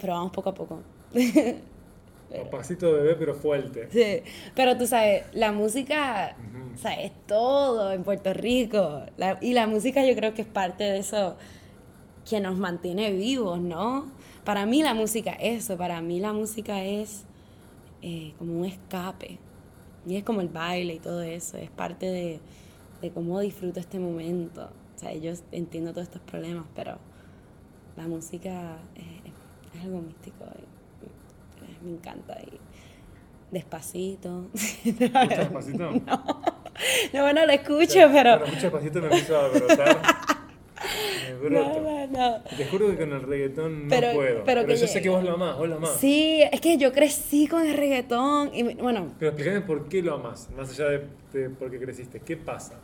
[0.00, 0.80] pero vamos poco a poco.
[1.14, 3.88] Un pasito de bebé pero fuerte.
[3.92, 4.22] Sí,
[4.54, 6.74] pero tú sabes, la música, Ujú.
[6.74, 9.02] o sea, es todo en Puerto Rico.
[9.16, 11.36] La- y la música yo creo que es parte de eso
[12.28, 14.06] que nos mantiene vivos, ¿no?
[14.44, 17.24] Para mí la música es eso, para mí la música es
[18.02, 19.38] eh, como un escape.
[20.06, 22.40] Y es como el baile y todo eso, es parte de,
[23.00, 24.70] de cómo disfruto este momento.
[24.94, 26.98] O sea, yo entiendo todos estos problemas, pero
[27.96, 29.32] la música es,
[29.78, 30.44] es algo místico.
[30.58, 30.74] y-
[31.84, 32.38] me encanta.
[32.40, 32.58] Y
[33.50, 34.46] despacito.
[34.82, 35.90] ¿Te gusta despacito?
[37.12, 38.38] No, bueno, lo escucho, pero...
[38.40, 40.02] Bueno, mucho despacito me empiezo a brotar.
[41.50, 42.42] No, no, no.
[42.56, 44.44] Te juro que con el reggaetón no Pero- puedo.
[44.44, 45.96] pero Pero, que yo sé que vos lo amás, vos lo amás.
[45.98, 48.50] Sí, es que yo crecí con el reggaetón.
[48.54, 52.20] Y bueno, Pero explícame por qué lo amás, más allá de, de por qué creciste.
[52.20, 52.80] ¿Qué pasa?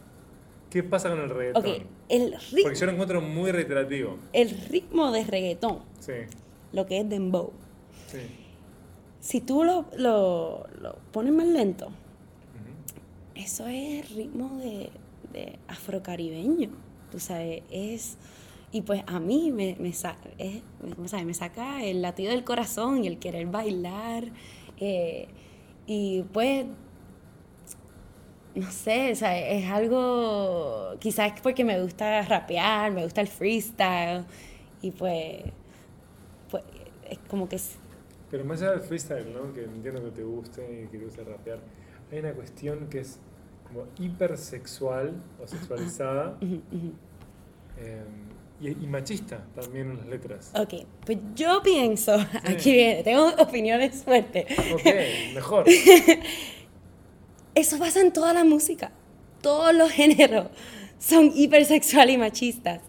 [0.68, 1.64] ¿Qué pasa con el reggaetón?
[2.08, 4.18] el ritmo, Porque yo lo encuentro muy reiterativo.
[4.32, 6.12] el ritmo de reggaetón, Sí,
[6.72, 7.52] lo que es dembow,
[8.08, 8.18] sí.
[9.20, 11.94] si tú lo, lo, lo pones más lento, Ujú.
[13.36, 14.90] eso es ritmo de,
[15.32, 16.70] de afrocaribeño.
[17.10, 18.16] Tú sabes, es.
[18.72, 20.04] Y pues a mí me, me, es-
[21.12, 24.24] me- me saca el latido del corazón y el querer bailar.
[24.78, 25.28] eh,
[25.86, 26.66] y pues.
[28.54, 30.94] No sé, o sea, es algo.
[30.98, 34.24] Quizás es porque me gusta rapear, me gusta el freestyle.
[34.82, 35.42] Y pues.
[36.50, 36.64] Pues
[37.08, 37.56] es como que.
[37.56, 37.76] es-
[38.30, 39.52] Pero más allá del freestyle, ¿no?
[39.52, 41.58] Que entiendo que te guste y que te guste rapear,
[42.10, 43.18] hay una cuestión que es
[43.72, 46.36] como hipersexual o sexualizada
[47.78, 48.04] eh,
[48.60, 50.52] y, y machista también en las letras.
[50.54, 54.46] Ok, pues yo pienso, aquí viene, tengo opiniones fuertes.
[54.74, 54.84] Ok,
[55.34, 55.64] mejor.
[57.54, 58.92] Eso pasa en toda la música.
[59.40, 60.48] Todos los géneros
[60.98, 62.80] son hipersexuales y machistas.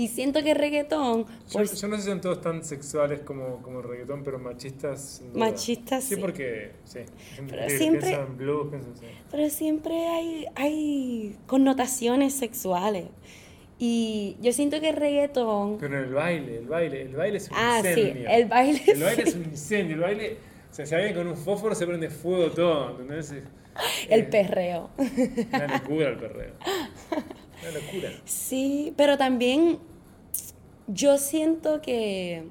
[0.00, 3.60] Y siento que reggaetón, Yo, por- yo no sé si son todos tan sexuales como,
[3.60, 5.20] como reggaetón, pero machistas.
[5.34, 6.20] Machistas, Sí, sí.
[6.20, 6.72] porque.
[6.84, 7.00] Sí.
[7.48, 9.06] Pero Sí, siempre- blues, pienso sí.
[9.30, 13.04] pero siempre hay, hay connotaciones sexuales.
[13.78, 15.76] Y yo siento que el reggaetón...
[15.78, 18.28] Pero en el baile, el baile, el baile es un Ah, sí, incendio.
[18.28, 19.28] el baile El baile sí.
[19.28, 20.36] es un incendio, el baile.
[20.70, 23.32] O sea, si alguien con un fósforo se prende fuego todo, ¿entendés?
[24.08, 24.90] El eh, perreo.
[25.52, 26.52] Una locura el perreo.
[27.62, 28.10] Una locura.
[28.24, 29.78] Sí, pero también
[30.92, 32.44] yo siento que...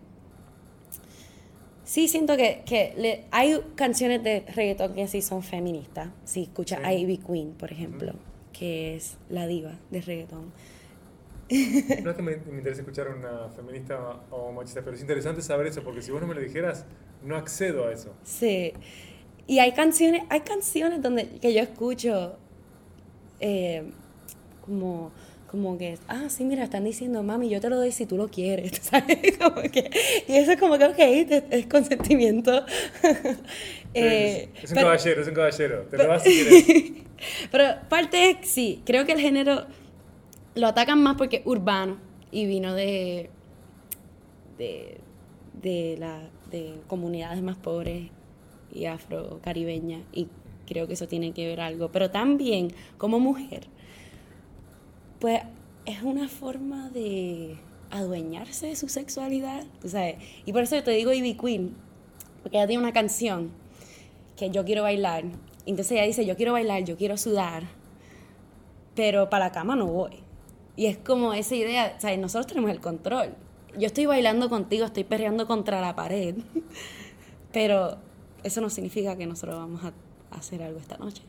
[1.83, 6.09] Sí, siento que, que le- hay canciones de reggaetón que sí son feministas.
[6.23, 6.85] Si escuchas Sí.
[6.85, 8.13] a Ivy Queen, por ejemplo,
[8.53, 10.51] que es la diva de reggaetón.
[12.03, 15.65] No es que me, me interese escuchar una feminista o machista, pero es interesante saber
[15.65, 16.85] eso, porque si vos no me lo dijeras,
[17.23, 18.13] no accedo a eso.
[18.23, 18.71] Sí.
[19.47, 22.37] Y hay canciones, hay canciones donde que yo escucho
[23.39, 23.89] eh,
[24.63, 25.11] como,
[25.49, 28.27] como que, ah, sí, mira, están diciendo, mami, yo te lo doy si tú lo
[28.27, 29.37] quieres, ¿sabes?
[29.37, 29.89] Como que,
[30.27, 30.99] y eso es como que, ok,
[31.49, 32.65] es, consentimiento.
[33.95, 35.81] Eh, es un pero- caballero, es un caballero.
[35.89, 36.91] Te lo das si quieres.
[37.51, 39.65] Pero parte es, sí, creo que el género
[40.53, 41.97] lo atacan más porque es urbano
[42.31, 43.31] y vino de,
[44.59, 44.99] de,
[45.59, 46.21] de, la,
[46.51, 48.11] de comunidades más pobres
[48.71, 50.27] y afrocaribeñas y
[50.67, 51.91] creo que eso tiene que ver algo.
[51.91, 53.65] Pero también como mujer,
[55.19, 55.41] pues
[55.85, 57.57] es una forma de
[57.91, 60.17] adueñarse de su sexualidad, sabes.
[60.45, 61.75] Y por eso yo te digo Ivy Queen,
[62.41, 63.51] porque ella tiene una canción
[64.37, 65.25] que yo quiero bailar.
[65.65, 67.63] Entonces ella dice, yo quiero bailar, yo quiero sudar,
[68.95, 70.23] pero para la cama no voy.
[70.75, 73.35] Y es como esa idea, o sea, nosotros tenemos el control.
[73.77, 76.35] yo estoy bailando contigo, estoy perreando contra la pared,
[77.51, 77.97] pero
[78.43, 79.93] eso no significa que nosotros vamos a
[80.37, 81.23] hacer algo esta noche.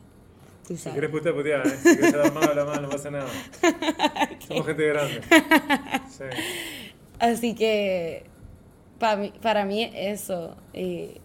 [0.77, 1.77] Si quieres putear, putear, ¿eh?
[1.81, 3.27] Si quieres hablar mal, la mano, no pasa nada.
[4.47, 5.21] Somos gente grande.
[6.09, 6.23] Sí.
[7.19, 8.25] Así que
[8.99, 11.19] para mí, para mí eso eh,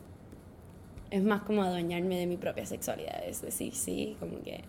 [1.11, 3.23] es más como adueñarme de mi propia sexualidad.
[3.27, 4.65] Es decir, sí, como que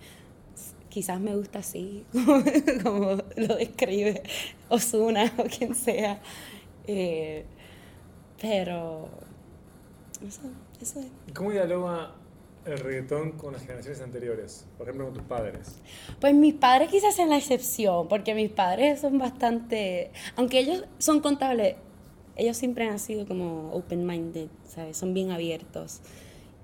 [0.90, 2.06] quizás me gusta así,
[2.84, 4.24] como, lo describe
[4.70, 6.20] Osuna o quien sea.
[6.86, 7.46] Eh,
[8.42, 9.10] pero
[10.26, 10.42] eso,
[10.82, 11.34] eso es.
[11.34, 12.14] ¿Cómo dialoga
[12.68, 14.66] el reggaetón con las generaciones anteriores?
[14.78, 15.80] Por ejemplo, con tus padres.
[16.20, 21.22] Pues mis padres quizás sean la excepción, porque mis padres son bastante, aunque ellos son
[21.22, 21.76] contables,
[22.36, 24.98] ellos siempre han sido como open-minded, ¿sabes?
[24.98, 26.02] Son bien abiertos.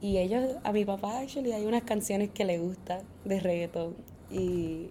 [0.01, 3.95] Y ellos, a mi papá, actually, hay unas canciones que le gustan de reggaetón.
[4.29, 4.89] Y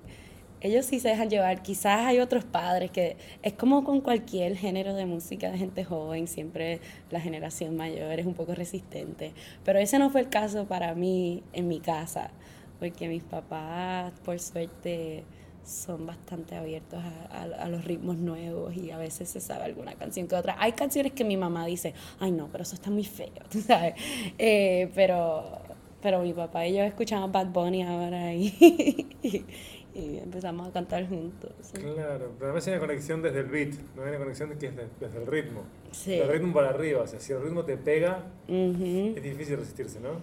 [0.63, 1.63] ellos sí se dejan llevar.
[1.63, 6.29] Quizás hay otros padres que es como con cualquier género de música de gente joven,
[6.29, 9.33] siempre la generación mayor es un poco resistente.
[9.65, 12.31] Pero ese no fue el caso para mí en mi casa,
[12.79, 15.25] porque mis papás, por suerte,
[15.65, 20.35] son bastante abiertos a, los ritmos nuevos y a veces se sabe alguna canción que
[20.35, 20.57] otra.
[20.59, 23.95] Hay canciones que mi mamá dice, ay no, pero eso está muy feo, tú sabes.
[24.39, 25.59] Eh, pero,
[26.01, 29.13] pero mi papá y yo escuchamos Bad Bunny ahora y,
[29.95, 31.53] empezamos a cantar juntos.
[31.73, 34.73] Claro, pero además hay una conexión desde el beat, no hay una conexión que es
[35.01, 35.63] desde el ritmo.
[35.91, 36.15] Sí.
[36.15, 40.21] El ritmo para arriba, o sea, si el ritmo te pega, es difícil resistirse, ¿no?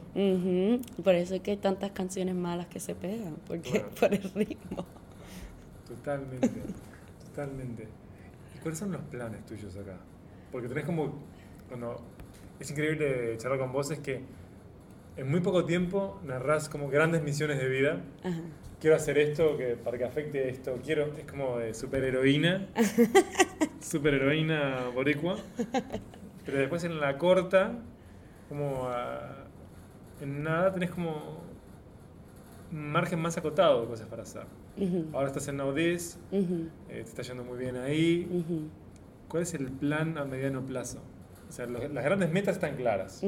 [1.03, 4.85] Por eso es que hay tantas canciones malas que se pegan, porque por el ritmo.
[5.87, 6.49] Totalmente,
[7.25, 7.87] totalmente.
[8.55, 9.97] ¿Y cuáles son los planes tuyos acá?
[10.51, 11.13] Porque tenés como,
[11.67, 12.01] cuando
[12.59, 14.21] es increíble charlar con vos, es que
[15.15, 18.01] en muy poco tiempo narrás como grandes misiones de vida.
[18.23, 18.41] Ajá
[18.79, 22.67] quiero hacer esto que, para que afecte esto, quiero, es como de superheroína,
[23.81, 25.37] superheroína boricua,
[26.45, 27.73] pero después en la corta,
[28.47, 28.89] como
[30.21, 31.39] en nada tenés como
[32.71, 34.43] un margen más acotado de cosas para hacer.
[35.13, 38.27] Ahora estás en Naudis, eh, te está yendo muy bien ahí.
[39.27, 40.99] ¿Cuál es el plan a mediano plazo?
[41.49, 43.23] O sea, las grandes metas están claras.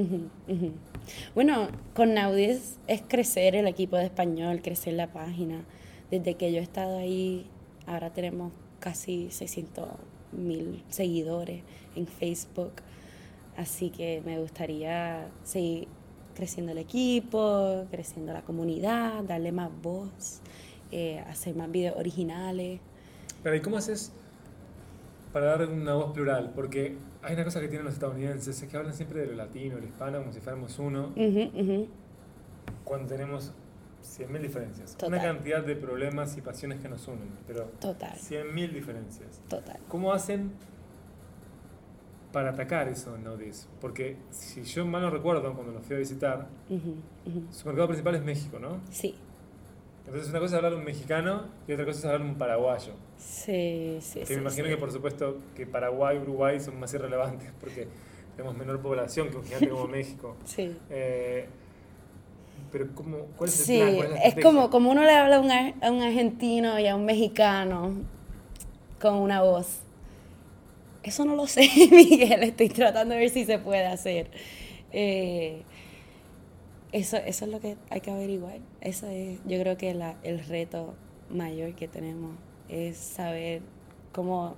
[1.34, 5.64] Bueno, con Naudis es crecer el equipo de español, crecer la página.
[6.12, 7.48] Desde que yo he estado ahí,
[7.88, 9.88] ahora tenemos casi 600
[10.34, 11.64] mil seguidores
[11.96, 12.74] en Facebook.
[13.58, 15.88] Así que me gustaría seguir
[16.36, 20.42] creciendo el equipo, creciendo la comunidad, darle más voz,
[20.92, 22.80] eh, hacer más videos originales.
[23.42, 24.12] Pero ¿y cómo haces
[25.34, 26.52] para dar una voz plural?
[26.56, 29.78] Porque hay una cosa que tienen los estadounidenses, es que hablan siempre de lo latino,
[29.78, 31.14] lo hispano, como si fuéramos uno,
[32.84, 33.54] cuando tenemos
[34.04, 34.98] 100.000 diferencias.
[35.06, 38.18] Una cantidad de problemas y pasiones que nos unen, pero Total.
[38.18, 39.42] 100.000 diferencias.
[39.48, 39.80] Total.
[39.88, 40.52] ¿Cómo hacen
[42.32, 43.68] para atacar eso en Naudis?
[43.80, 46.48] Porque si yo mal no recuerdo, cuando los fui a visitar,
[47.52, 48.80] su mercado principal es México, ¿no?
[48.90, 49.16] Sí.
[50.12, 52.92] Entonces una cosa es hablar un mexicano y otra cosa es hablar un paraguayo.
[53.18, 54.20] Sí, sí.
[54.28, 57.88] Que me imagino que por supuesto que Paraguay y Uruguay son más irrelevantes porque
[58.36, 60.36] tenemos menor población que un gigante como México.
[60.44, 60.76] Sí.
[60.90, 61.48] Eh,
[62.74, 64.18] pero ¿cómo, ¿cuál es el plan?
[64.18, 67.06] es, es como, como uno le habla a un, a un argentino y a un
[67.06, 67.94] mexicano
[69.00, 69.80] con una voz.
[71.04, 72.44] Eso no lo sé, Miguel.
[72.44, 74.30] Estoy tratando de ver si se puede hacer.
[74.92, 75.62] Eh,
[76.92, 78.60] eso, eso es lo que hay que averiguar.
[78.82, 80.94] Eso es, yo creo que la, el reto
[81.30, 82.36] mayor que tenemos
[82.70, 83.62] es saber
[84.12, 84.56] cómo,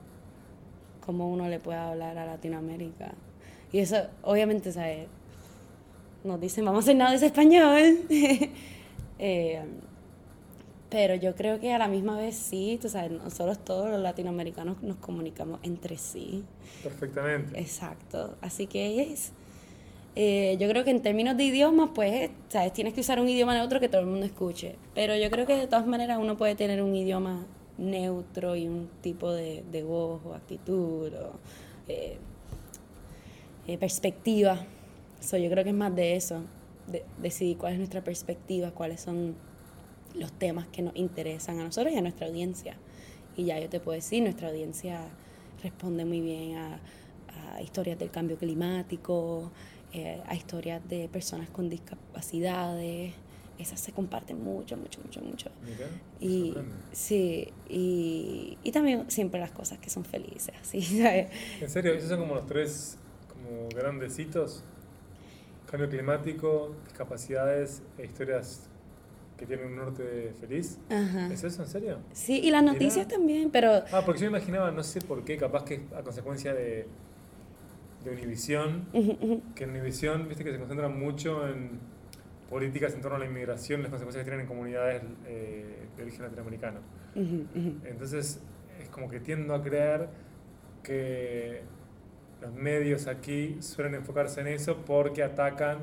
[1.05, 3.13] cómo uno le puede hablar a Latinoamérica.
[3.71, 5.07] Y eso, obviamente, ¿sabes?
[6.23, 7.99] Nos dicen, vamos a hacer nada de ese español.
[9.19, 9.61] Eh,
[10.89, 14.83] pero yo creo que a la misma vez sí, tú sabes, nosotros todos los latinoamericanos
[14.83, 16.43] nos comunicamos entre sí.
[16.83, 17.57] Perfectamente.
[17.57, 18.35] Exacto.
[18.41, 19.31] Así que es
[20.15, 22.71] eh, yo creo que en términos de idiomas, pues, ¿sabes?
[22.73, 24.75] Tienes que usar un idioma neutro que todo el mundo escuche.
[24.93, 27.45] Pero yo creo que de todas maneras uno puede tener un idioma
[27.79, 31.31] neutro y un tipo de, voz o actitud o
[31.87, 32.17] eh,
[33.67, 34.63] eh, perspectiva.
[35.31, 36.41] yo creo que es más de eso,
[36.87, 39.35] de, decidir cuál es nuestra perspectiva, cuáles son
[40.13, 42.77] los temas que nos interesan a nosotros y a nuestra audiencia.
[43.35, 45.07] Y ya yo te puedo decir, nuestra audiencia
[45.63, 46.79] responde muy bien a
[47.61, 49.51] historias del cambio climático,
[49.93, 53.13] eh, a historias de personas con discapacidades.
[53.59, 55.51] Esas se comparten mucho, mucho, mucho, mucho.
[56.19, 56.55] y
[56.91, 60.99] sí, y, y, también siempre las cosas que son felices, ¿sí?
[61.61, 61.93] ¿En serio?
[61.93, 62.97] ¿Esos son como los tres
[63.29, 64.63] como grandecitos?
[65.69, 68.67] Cambio climático, discapacidades e historias
[69.37, 70.79] que tienen un norte feliz.
[70.89, 71.31] Ajá.
[71.31, 71.99] ¿Es eso, en serio?
[72.13, 75.37] Sí, y las noticias también, pero Ah, porque yo me imaginaba, no sé por qué,
[75.37, 76.87] capaz que a consecuencia de,
[78.03, 78.85] de Univisión,
[79.55, 81.79] que en Univisión, viste que se concentran mucho en
[82.49, 86.23] políticas en torno a la inmigración, las consecuencias que tienen en comunidades eh, de origen
[86.23, 86.79] latinoamericano.
[87.15, 88.39] Entonces,
[88.81, 90.09] es como que tiendo a creer
[90.83, 91.61] que
[92.41, 95.79] los medios aquí suelen enfocarse en eso porque atacan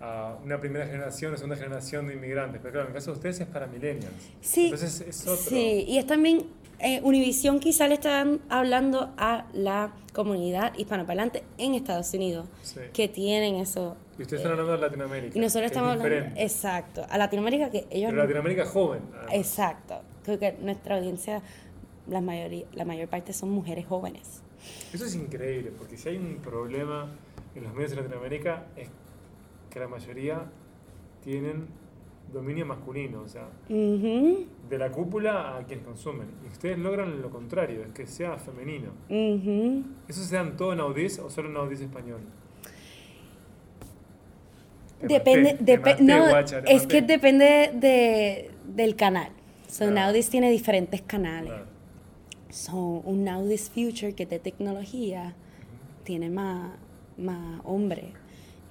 [0.00, 2.60] a una primera generación o segunda generación de inmigrantes.
[2.60, 4.30] Pero claro, en el caso de ustedes es para millennials.
[4.40, 5.36] Sí, Entonces es otro.
[5.36, 6.44] sí, y es también,
[6.78, 12.80] eh, Univisión quizá le están hablando a la comunidad hispanoparlante en Estados Unidos, Sí.
[12.92, 13.96] que tienen eso.
[14.18, 15.36] Y ustedes están hablando de Latinoamérica.
[15.38, 16.42] Y nosotros que es estamos hablando, diferente.
[16.42, 18.08] exacto, a Latinoamérica que ellos...
[18.10, 19.02] Pero no- Latinoamérica es joven.
[19.12, 19.34] además.
[19.34, 21.42] Exacto, creo que nuestra audiencia,
[22.08, 24.42] la, mayoría, la mayor parte son mujeres jóvenes.
[24.92, 27.10] Eso es increíble, porque si hay un problema
[27.54, 28.88] en los medios de Latinoamérica es
[29.70, 30.44] que la mayoría
[31.22, 31.66] tienen
[32.32, 36.26] dominio masculino, o sea, de la cúpula a quienes consumen.
[36.44, 38.90] Y ustedes logran lo contrario, es que sea femenino.
[39.08, 39.82] ujú.
[40.08, 42.20] ¿Eso se dan todo en Audis o solo en Audis español?
[45.00, 46.88] Te Depende, maté, maté, no, guacha, es maté.
[46.88, 49.28] que depende de, del canal.
[49.68, 49.94] So, Claro.
[49.94, 51.50] Naudis tiene diferentes canales.
[51.50, 51.66] Claro.
[52.50, 55.34] So, un Naudis Future que es de tecnología
[56.04, 56.72] tiene más,
[57.18, 58.12] más hombre.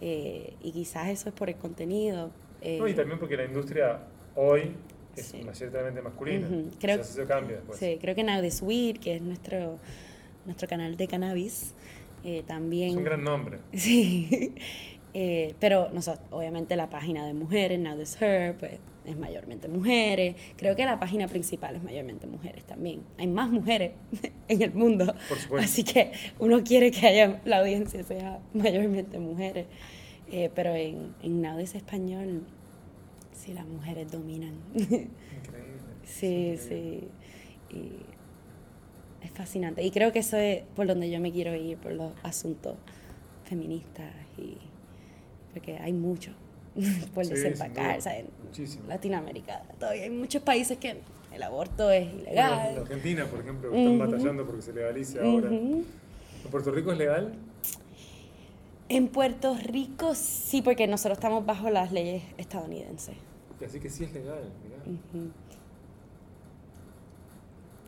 [0.01, 2.31] Eh, y quizás eso es por el contenido.
[2.65, 3.99] Eh, No, y también porque la industria
[4.35, 4.71] hoy
[5.15, 5.41] es Sí.
[5.43, 6.47] mayoritariamente masculina.
[6.47, 7.79] Ujú, O creo- sea, eso cambia después.
[7.79, 9.77] sí, creo que Naudis Weed, que es nuestro,
[10.45, 11.73] nuestro canal de cannabis,
[12.23, 12.89] eh, también...
[12.91, 13.59] Es un gran nombre.
[13.73, 14.53] Sí,
[15.17, 18.73] Eh, pero nosotros, obviamente la página de mujeres, Now This Her, pues
[19.05, 20.35] es mayormente mujeres.
[20.57, 23.01] Creo que la página principal es mayormente mujeres también.
[23.17, 23.91] Hay más mujeres
[24.49, 25.05] en el mundo.
[25.29, 25.57] Por supuesto.
[25.71, 29.67] Así que uno quiere que haya, la audiencia sea mayormente mujeres.
[30.29, 32.41] Eh, pero en, en Now This Español,
[33.45, 34.53] sí, las mujeres dominan.
[34.73, 35.11] Increíble.
[36.03, 37.07] sí, sí.
[37.69, 37.91] Y
[39.25, 39.83] es fascinante.
[39.83, 42.75] Y creo que eso es por donde yo me quiero ir, por los asuntos
[43.43, 44.57] feministas y
[45.53, 46.31] porque hay mucho
[47.13, 47.99] por Sí, desempacar.
[48.43, 48.85] Muchísimo.
[48.87, 50.97] Latinoamérica, todavía hay muchos países que
[51.33, 52.77] el aborto es Bueno, en ilegal.
[52.79, 55.49] Argentina, por ejemplo, están batallando porque se legalice ahora.
[55.49, 55.85] ¿En
[56.51, 57.33] Puerto Rico es legal?
[58.87, 63.15] En Puerto Rico sí, porque nosotros estamos bajo las leyes estadounidenses.
[63.65, 64.83] Así que sí es legal, mirá.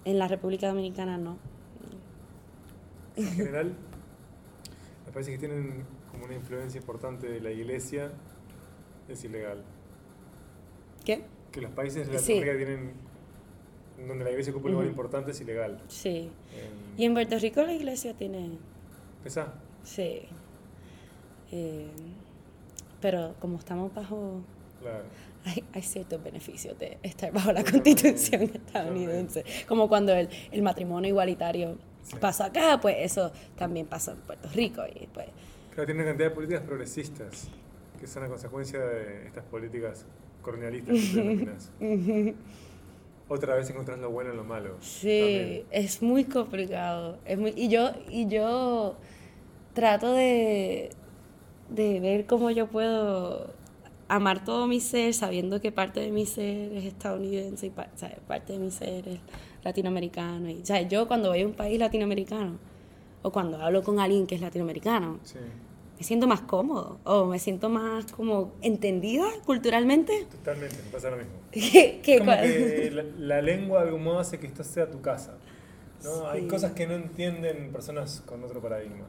[0.05, 1.37] En la República Dominicana no.
[3.15, 3.73] En general,
[5.05, 8.11] los países que tienen como una influencia importante de la iglesia
[9.09, 9.63] es ilegal.
[11.05, 11.23] ¿Qué?
[11.51, 12.33] Que los países de Sí.
[12.39, 13.07] Latinoamérica tienen
[14.07, 15.81] donde la iglesia ocupa un lugar importante es ilegal.
[15.87, 16.29] Sí.
[16.53, 18.51] En- Y en Puerto Rico la iglesia tiene
[19.23, 19.53] ¿Pensá?
[19.83, 20.21] Sí.
[21.51, 21.87] Eh,
[23.01, 24.41] pero como estamos bajo...
[24.81, 25.03] Claro.
[25.45, 29.43] Hay, hay ciertos beneficios de estar bajo la constitución estadounidense.
[29.67, 32.15] Como cuando el, el matrimonio igualitario Sí.
[32.21, 34.81] pasó acá, pues eso también pasó en Puerto Rico.
[34.95, 35.27] Y pues,
[35.71, 37.49] Claro, tiene una cantidad de políticas progresistas
[37.99, 40.05] que son a consecuencia de estas políticas
[40.41, 40.95] colonialistas
[41.79, 42.35] que.
[43.29, 44.77] Otra vez encontrás lo bueno en lo malo.
[44.79, 45.65] sí, También.
[45.71, 47.17] es muy complicado.
[47.25, 48.95] Es muy, y, yo, y yo
[49.73, 50.91] trato de,
[51.69, 53.53] de ver cómo yo puedo
[54.09, 58.17] amar todo mi ser sabiendo que parte de mi ser es estadounidense y pa- ¿sabes?
[58.27, 59.19] parte de mi ser es
[59.63, 60.49] latinoamericano.
[60.49, 60.87] Y, ¿sabes?
[60.89, 62.57] Yo cuando voy a un país latinoamericano
[63.21, 65.39] o cuando hablo con alguien que es latinoamericano, Sí,
[65.97, 71.17] me siento más cómodo o me siento más como entendida culturalmente totalmente, me pasa lo
[71.17, 71.33] mismo.
[71.51, 75.01] que, que Como que la, la lengua de algún modo hace que esto sea tu
[75.01, 75.37] casa.
[76.03, 76.27] ¿no?
[76.29, 76.47] Hay Sí.
[76.47, 79.05] cosas que no entienden personas con otro paradigma.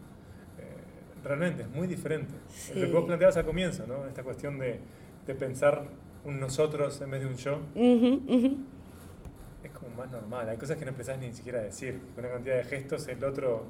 [1.29, 2.33] Realmente, es muy diferente.
[2.49, 2.72] Sí.
[2.74, 4.07] Lo que vos planteabas al comienzo, ¿no?
[4.07, 4.81] esta cuestión de,
[5.26, 5.85] de pensar
[6.24, 8.57] un nosotros en vez de un yo, Ujú, ujú.
[9.62, 10.49] es como más normal.
[10.49, 12.01] Hay cosas que no empezás ni siquiera a decir.
[12.14, 13.64] Con una cantidad de gestos el otro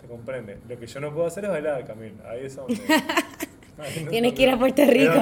[0.00, 0.58] te comprende.
[0.68, 2.14] Lo que yo no puedo hacer es bailar, Camil.
[2.28, 2.74] Ahí es donde...
[3.76, 5.12] no- Tienes que ir a Puerto Rico.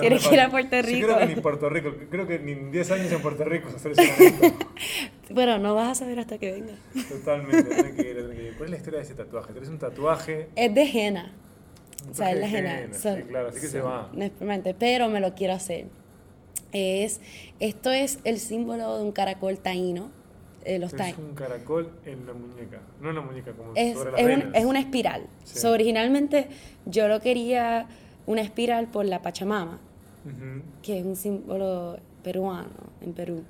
[0.00, 0.50] Tienes que ir a.
[0.50, 1.06] Puerto Yo Rico.
[1.06, 3.76] creo que ni Puerto Rico, creo que ni en 10 años en Puerto Rico se
[3.76, 4.54] hacer ese.
[5.30, 6.74] Bueno, no vas a saber hasta que venga.
[7.08, 8.54] Totalmente, tenés que ir, tenés que ir.
[8.56, 9.52] ¿Cuál es la historia de ese tatuaje?
[9.52, 10.48] Tenés un tatuaje.
[10.54, 11.32] Es de henna.
[12.08, 12.80] O sea, es la henna.
[12.82, 14.08] henna, Son- sí, claro, así que se va.
[14.12, 15.86] No es permanente, pero me lo quiero hacer.
[16.72, 17.20] Es,
[17.58, 20.12] esto es el símbolo de un caracol taíno.
[20.66, 22.80] Eh, los Es taí- un caracol en la muñeca.
[23.00, 25.26] No en la muñeca, como es, sobre las es, un- es una espiral.
[25.44, 25.58] Sí.
[25.60, 26.48] So, originalmente
[26.84, 27.86] yo lo quería
[28.26, 29.78] una espiral por la Pachamama,
[30.24, 30.62] Ujú.
[30.82, 32.68] que es un símbolo peruano
[33.00, 33.42] en Perú.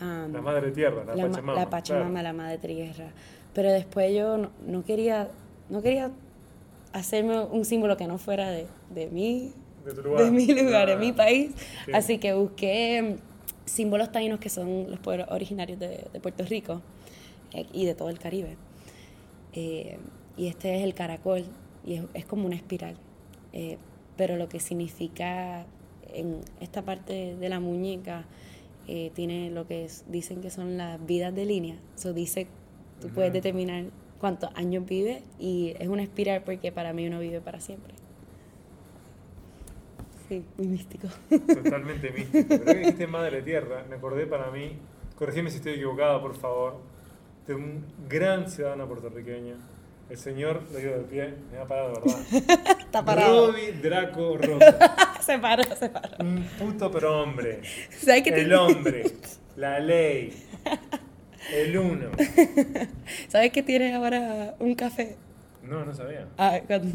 [0.00, 1.54] Um, La madre tierra, la, la, ma- Pachamama.
[1.60, 2.22] la Pachamama, claro.
[2.24, 3.10] la madre tierra.
[3.54, 5.28] Pero después yo no, no quería
[5.70, 6.10] no quería
[6.92, 9.52] hacerme un símbolo que no fuera de, de mí,
[9.84, 10.24] de tu lugar.
[10.24, 11.52] de mi lugar, de Ah, mi país.
[11.86, 11.92] sí.
[11.94, 13.16] Así que busqué
[13.64, 16.80] símbolos taínos que son los pueblos originarios de, de Puerto Rico
[17.52, 18.56] eh, y de todo el Caribe.
[19.54, 19.98] Eh,
[20.36, 21.44] y este es el caracol
[21.86, 22.96] y es, es como una espiral.
[23.52, 23.76] Eh,
[24.16, 25.66] pero lo que significa
[26.14, 28.24] en esta parte de la muñeca
[29.14, 31.76] tiene lo que es- dicen que son las vidas de línea.
[31.96, 32.46] Eso dice,
[33.00, 33.84] tú puedes determinar
[34.20, 37.94] cuántos años vive y es una espiral porque para mí uno vive para siempre.
[40.32, 41.08] Sí, muy místico.
[41.28, 42.46] Totalmente místico.
[42.48, 44.78] Pero que dijiste madre tierra, me acordé para mí,
[45.14, 46.80] corregime si estoy equivocado, por favor,
[47.46, 49.56] de un gran ciudadano puertorriqueño.
[50.08, 52.18] El señor, lo digo de pie, me ha parado verdad.
[52.80, 53.48] Está parado.
[53.48, 54.96] Robbie Draco Rosa.
[55.20, 56.16] se paró, se paró.
[56.20, 57.60] Un puto pero hombre.
[57.90, 59.12] ¿Sabes qué El hombre.
[59.56, 60.32] La ley.
[61.52, 62.08] El uno.
[63.28, 65.14] ¿Sabes que tienes ahora un café?
[65.62, 66.26] No, no sabía.
[66.38, 66.90] Ah, cuando-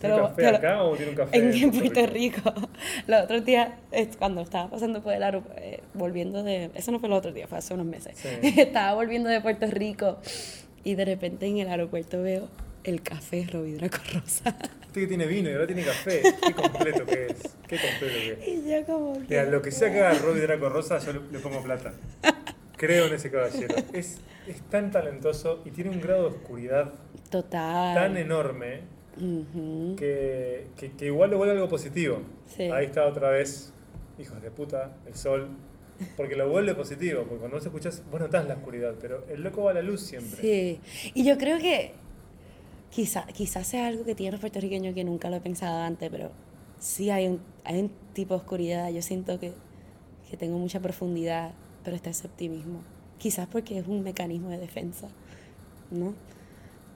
[0.00, 2.54] ¿Tiene un lo- café lo- acá o tiene un café En, en Puerto Puerto Rico.
[3.06, 5.60] Los otros días, eh, cuando estaba pasando por el aeropuerto,
[5.94, 6.70] volviendo de.
[6.74, 8.16] Eso no fue el otro día, fue hace unos meses.
[8.16, 8.28] Sí.
[8.60, 10.18] estaba volviendo de Puerto Rico
[10.84, 12.48] y de repente en el aeropuerto veo
[12.84, 14.56] el café Rovidraco Rosa.
[14.96, 16.22] Este que tiene vino y ahora tiene café.
[16.46, 17.36] Qué completo que es.
[17.68, 18.48] Qué completo que es.
[18.48, 19.12] y yo, como.
[19.12, 21.92] que- Mira, lo que sea que haga Robbie Draco Rosa, yo le, le pongo plata.
[22.76, 23.74] Creo en ese caballero.
[23.92, 26.92] Es, es tan talentoso y tiene un grado de oscuridad
[27.30, 27.94] Total.
[27.94, 28.80] tan enorme
[29.96, 32.20] que, que, que igual lo vuelve algo positivo.
[32.46, 32.64] Sí.
[32.64, 33.72] Ahí está otra vez,
[34.18, 35.48] hijos de puta, el sol.
[36.14, 39.62] Porque lo vuelve positivo, porque cuando vos escuchás, vos notás la oscuridad, pero el loco
[39.64, 40.38] va a la luz siempre.
[40.42, 40.80] Sí,
[41.14, 41.94] y yo creo que
[42.90, 46.32] quizá, quizás sea algo que tienen los puertorriqueños que nunca lo he pensado antes, pero
[46.78, 48.90] sí hay un, hay un tipo de oscuridad.
[48.90, 49.54] Yo siento que,
[50.30, 51.52] que tengo mucha profundidad,
[51.86, 52.82] pero está ese optimismo.
[53.16, 55.06] Quizás porque es un mecanismo de defensa,
[55.92, 56.14] ¿no?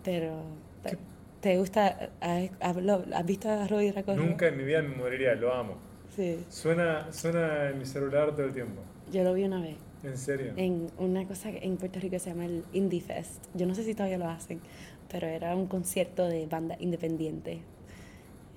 [0.03, 0.43] Pero,
[0.82, 0.99] ¿Qué?
[1.41, 2.11] ¿te gusta?
[2.20, 4.14] ¿Has, visto a Robbie Draco?
[4.14, 5.76] Nunca en mi vida me moriría, lo amo.
[6.16, 8.82] Sí, Suena, suena en mi celular todo el tiempo.
[9.12, 9.76] yo lo vi una vez.
[10.03, 10.55] En serio.
[10.57, 13.45] en una cosa en Puerto Rico se llama el Indie Fest.
[13.55, 14.61] Yo no sé si todavía lo hacen,
[15.09, 17.61] pero era un concierto de banda independiente.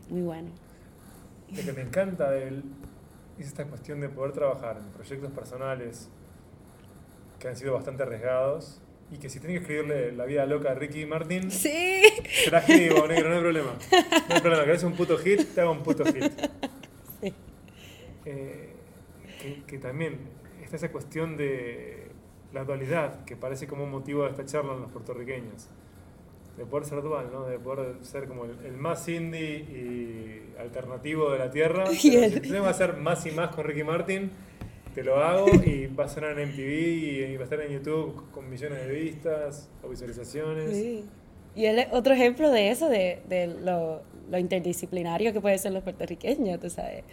[0.10, 0.50] Muy bueno.
[1.56, 2.64] Lo que me encanta de él
[3.38, 6.10] es esta cuestión de poder trabajar en proyectos personales
[7.44, 8.82] que han sido bastante arriesgados
[9.12, 12.02] y que si tenés que escribirle la vida loca a Ricky Martin, Sí.
[12.46, 13.74] te la escribo, negro, no hay problema.
[14.30, 16.24] No hay problema, querés un puto hit, te hago un puto hit.
[17.22, 17.34] Sí.
[18.26, 18.70] Eh,
[19.42, 20.18] que, que también
[20.64, 22.08] está esa cuestión de
[22.54, 25.68] la dualidad, que parece como un motivo de esta charla en los puertorriqueños.
[26.58, 27.46] De poder ser dual, ¿no?
[27.46, 31.84] De poder ser como el, el más indie y alternativo de la tierra.
[32.04, 34.32] Y el- tenemos que hacer más y más con Ricky Martin,
[34.94, 38.30] te lo hago y va a sonar en MTV y va a estar en YouTube
[38.32, 40.72] con millones de vistas o visualizaciones.
[40.72, 41.04] Sí.
[41.56, 45.72] Y él es otro ejemplo de eso, de, de lo, lo interdisciplinario que puede ser
[45.72, 47.04] los puertorriqueños, tú sabes.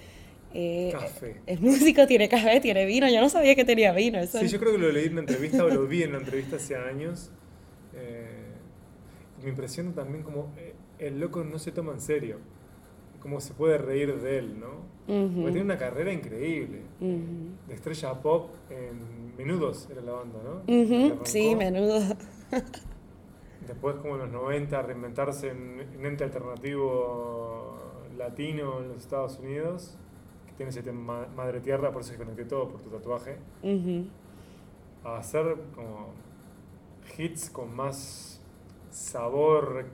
[0.52, 1.36] Eh, Café.
[1.46, 3.08] Es músico, tiene café, tiene vino.
[3.08, 4.18] Yo no sabía que tenía vino.
[4.18, 6.18] Eso Sí, yo creo que lo leí en una entrevista o lo vi en una
[6.18, 7.30] entrevista hace años.
[7.94, 8.26] Eh,
[9.42, 12.38] me impresiona también como eh, el loco no se toma en serio.
[13.20, 14.90] Cómo se puede reír de él, ¿no?
[15.06, 15.34] Ujú.
[15.34, 16.82] Porque tiene una carrera increíble.
[17.00, 17.68] Ujú.
[17.68, 21.24] De estrella pop en Menudos era la banda, ¿no?
[21.24, 21.98] Sí, menudo.
[23.66, 27.76] Después, como en los 90, reinventarse en un ente alternativo
[28.18, 29.96] latino en los Estados Unidos,
[30.46, 33.36] que tiene ese tema madre tierra, por eso se conecté todo por tu tatuaje.
[35.04, 36.08] A hacer como
[37.16, 38.40] hits con más
[38.90, 39.86] sabor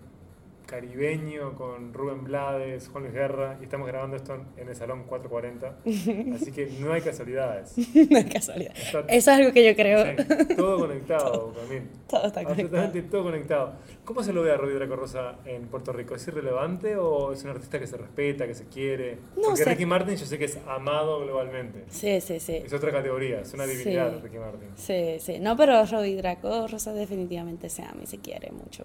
[0.66, 5.76] caribeño con Rubén Blades, Juan Luis Guerra y estamos grabando esto en- el Salón 440
[6.34, 7.74] así que no hay casualidades
[8.10, 8.72] no es casualidad.
[8.76, 10.04] Está- Eso es algo que yo creo.
[10.04, 12.48] Sí, todo conectado también Todo está conectado.
[12.50, 13.72] absolutamente todo conectado
[14.04, 16.14] ¿cómo se lo ve a Robbie Draco Rosa en Puerto Rico?
[16.14, 19.18] ¿es irrelevante o es un artista que se respeta, que se quiere?
[19.36, 19.70] No porque sé.
[19.70, 22.56] Ricky Martin yo sé que es amado globalmente Sí, sí, sí.
[22.64, 24.20] es otra categoría, es una divinidad Sí.
[24.22, 25.38] Ricky Martin Sí, sí.
[25.40, 28.84] No, pero Robbie Draco Rosa definitivamente se ama y se quiere mucho.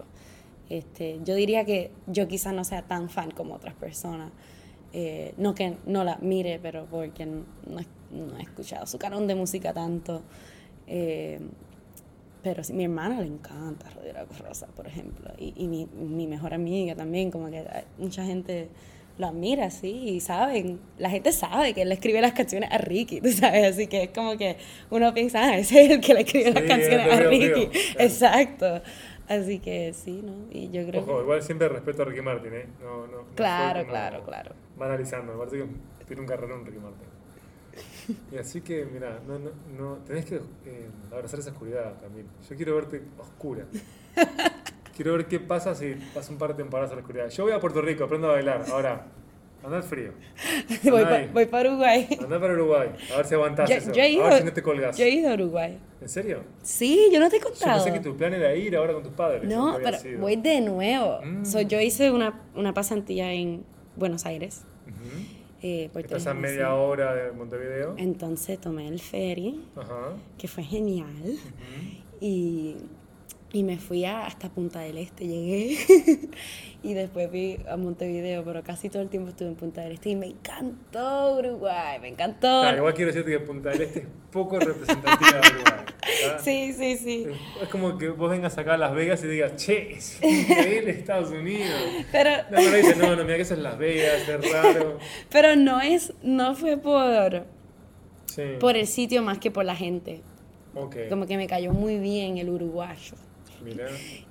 [0.72, 4.32] Este, yo diría que yo quizás no sea tan fan como otras personas.
[4.93, 9.28] Eh, no que no la mire, pero porque no, he- no he escuchado su canon
[9.28, 10.22] de música tanto.
[10.88, 11.39] Eh,
[12.43, 15.32] pero sí, mi hermana le encanta Draco Rosa, por ejemplo.
[15.38, 17.63] Y, y mi, mi mejor amiga también, como que
[17.99, 18.69] mucha gente
[19.17, 22.78] lo admira, sí, y saben, la gente sabe que él le escribe las canciones a
[22.80, 24.57] Ricky, tú sabes, así que es como que
[24.89, 27.72] uno piensa, ah, ese es el que le escribe las canciones es a Ricky, claro.
[27.99, 28.82] exacto,
[29.36, 30.34] así que sí, ¿no?
[30.51, 31.23] Y yo creo Ojo, que...
[31.23, 32.67] igual siempre respeto a Ricky Martin, ¿eh?
[32.82, 34.51] No, no, no Claro, claro, claro.
[34.77, 37.07] Banalizando, me parece que tiene un carrerón Ricky Martin.
[38.32, 42.27] Y así que, mira, no, no, no, tenés que eh, abrazar esa oscuridad también.
[42.49, 43.65] Yo quiero verte oscura.
[44.95, 47.29] Quiero ver qué pasa si pasa un par de temporadas a la oscuridad.
[47.29, 48.65] Yo voy a Puerto Rico, aprendo a bailar.
[48.69, 49.07] Ahora,
[49.64, 50.12] Anda frío.
[50.84, 51.03] voy,
[51.45, 52.07] pa- para Uruguay.
[52.20, 52.89] Anda para Uruguay.
[53.14, 53.91] A ver si aguantás Yo, eso.
[53.91, 54.97] yo he ido, a ver si no te colgás.
[54.97, 55.78] yo he ido a Uruguay.
[56.01, 56.43] ¿En serio?
[56.64, 57.84] Sí, yo no te he Yo contado.
[57.84, 59.43] pensé que tu plan era ir ahora con tus padres.
[59.43, 60.20] No, pero sido.
[60.20, 61.20] voy de nuevo.
[61.24, 61.45] Mm.
[61.45, 63.64] So, yo hice una, una pasantía en
[63.95, 64.64] Buenos Aires.
[65.64, 67.93] Eh, por Estás a media hora de Montevideo.
[67.97, 70.14] Entonces tomé el ferry, Ajá.
[70.39, 71.38] que fue genial.
[72.20, 72.78] Y,
[73.53, 75.77] y me fui a- hasta Punta del Este, llegué.
[76.83, 80.09] y después fui a Montevideo, pero casi todo el tiempo estuve en Punta del Este.
[80.11, 82.61] Y me encantó Uruguay, me encantó.
[82.63, 85.73] Ah, igual quiero decirte que Punta del Este es poco representativa de Uruguay.
[86.43, 87.27] Sí, sí, sí.
[87.61, 91.29] Es como que vos vengas acá a Las Vegas y digas, che, es increíble Estados
[91.29, 91.69] Unidos.
[92.11, 94.97] Pero, No, no, dice, no, no, mira que eso es Las Vegas, es raro.
[95.29, 97.45] pero no es, no fue por,
[98.25, 98.41] Sí.
[98.59, 100.21] por el sitio más que por la gente.
[100.73, 100.95] Ok.
[101.09, 103.13] Como que me cayó muy bien el uruguayo.
[103.64, 103.88] Mira.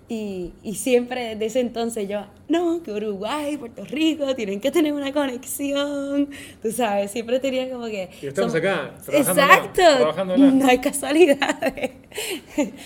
[0.09, 4.93] Y, y siempre desde ese entonces yo, no, que Uruguay, Puerto Rico, tienen que tener
[4.93, 6.28] una conexión.
[6.61, 8.11] Tú sabes, siempre tenía como que...
[8.20, 10.43] Y estamos somos- acá, trabajando Exacto, acá, trabajando acá.
[10.47, 11.91] no hay casualidades.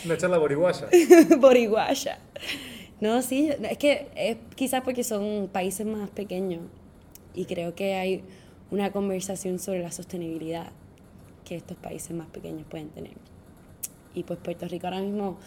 [0.04, 0.86] Una charla boriguaya.
[1.38, 2.18] Boriguaya.
[3.00, 6.60] No, sí, es que es quizás porque son países más pequeños
[7.34, 8.22] y creo que hay
[8.70, 10.72] una conversación sobre la sostenibilidad
[11.44, 13.12] que estos países más pequeños pueden tener.
[14.14, 15.38] Y pues Puerto Rico ahora mismo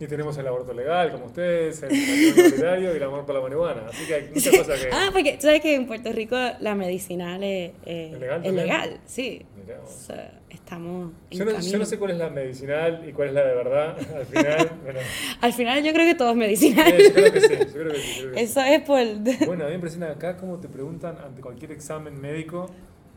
[0.00, 3.82] Y tenemos el aborto legal, como ustedes, el igualitario y el amor por la marihuana.
[3.88, 4.90] Así que hay muchas cosas que.
[4.92, 8.52] Ah, porque tú sabes que en Puerto Rico la medicinal es, eh, ¿Es legal es
[8.52, 9.46] legal, sí.
[9.84, 13.28] O sea, estamos en Yo no, yo no sé cuál es la medicinal y cuál
[13.28, 13.96] es la de verdad.
[14.16, 15.00] Al final, bueno.
[15.40, 16.92] Al final yo creo que todo es medicinal.
[16.92, 18.20] eh, yo creo que sí, yo creo que sí.
[18.20, 18.44] creo que sí.
[18.44, 18.98] Eso es por...
[19.46, 22.68] Bueno, a mí me impresiona acá cómo te preguntan ante cualquier examen médico: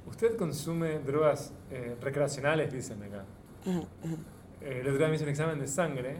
[0.08, 2.72] ¿Usted consume drogas eh, recreacionales?
[2.72, 3.26] Dicen acá.
[3.66, 4.16] Ajá, ajá.
[4.62, 6.18] Eh, el otro día me hice un examen de sangre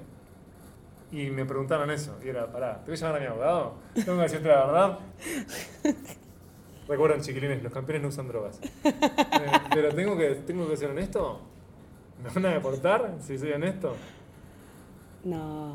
[1.12, 2.18] y me preguntaron eso.
[2.24, 3.74] Y era, pará, ¿te voy a llamar a mi abogado?
[3.94, 5.00] ¿Tengo que decirte la verdad?
[6.88, 8.60] Recuerden, chiquilines, los campeones no usan drogas.
[8.84, 8.92] Eh,
[9.74, 11.42] pero tengo que, tengo que ser honesto.
[12.24, 13.96] ¿Me van a deportar si soy honesto?
[15.24, 15.74] No.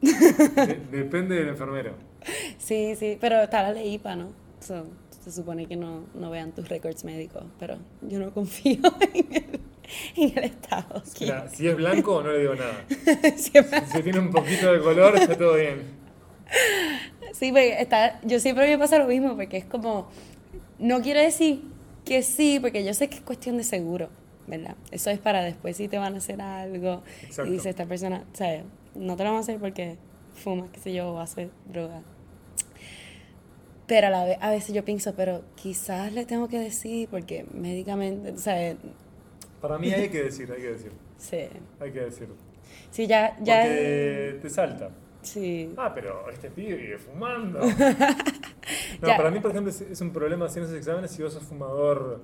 [0.00, 1.92] De- depende del enfermero.
[2.58, 4.28] Sí, sí, pero está la ley IPA, ¿no?
[4.60, 4.86] So,
[5.20, 8.78] se supone que no, no vean tus récords médicos, pero yo no confío
[9.14, 9.60] en el,
[10.16, 11.02] en el Estado.
[11.20, 12.84] Mira, si es blanco, no le digo nada.
[13.36, 15.82] Siempre- Si tiene un poquito de color, está todo bien.
[17.32, 20.08] sí, porque está, yo siempre me pasa lo mismo, porque es como,
[20.78, 21.62] no quiero decir
[22.04, 24.08] que sí, porque yo sé que es cuestión de seguro,
[24.46, 24.76] ¿verdad?
[24.90, 27.46] Eso es para después si te van a hacer algo Exacto.
[27.50, 28.62] y dice esta persona, ¿sabes?
[28.94, 29.96] No te lo van a hacer porque
[30.34, 32.02] fuma, qué sé yo, o hace droga.
[33.86, 37.46] Pero a, la vez, a veces yo pienso, pero quizás le tengo que decir porque
[37.52, 38.76] médicamente, ¿sabes?
[39.60, 40.92] Para mí hay que decir, hay que decir.
[41.18, 41.48] Sí,
[41.80, 42.28] Hay que decir.
[42.92, 44.90] sí ya, ya, Porque te salta.
[45.22, 45.74] sí.
[45.76, 47.60] Ah, pero este pibe vive fumando.
[49.00, 49.16] No, Ya.
[49.16, 52.20] para mí, por ejemplo, es, es un problema hacer esos exámenes si vos sos fumador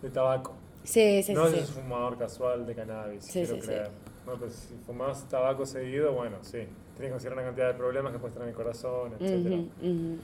[0.00, 0.54] de tabaco.
[0.84, 1.54] Sí, sí, no sí.
[1.56, 3.66] si sos fumador casual de cannabis, Sí, quiero sí, sí.
[3.66, 3.90] creer.
[4.26, 6.58] No, pero si fumás tabaco seguido, bueno, sí.
[6.58, 6.68] Tienes
[6.98, 9.46] que considerar una cantidad de problemas que puedes tener en el corazón, etc.
[9.46, 10.18] Ujú, ujú.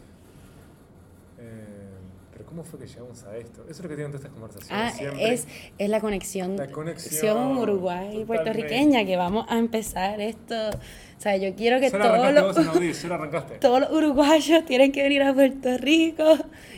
[1.39, 1.94] Eh,
[2.35, 3.63] pero ¿cómo fue que llegamos a esto?
[3.63, 5.33] Eso es lo que tienen todas estas conversaciones Ah, siempre.
[5.33, 5.47] es,
[5.79, 8.27] es la conexión, La conexión, Uruguay y totalmente.
[8.27, 10.55] puertorriqueña que vamos a empezar esto.
[10.71, 12.55] O sea, yo quiero que todos los,
[13.61, 16.25] todos los uruguayos tienen que venir a Puerto Rico,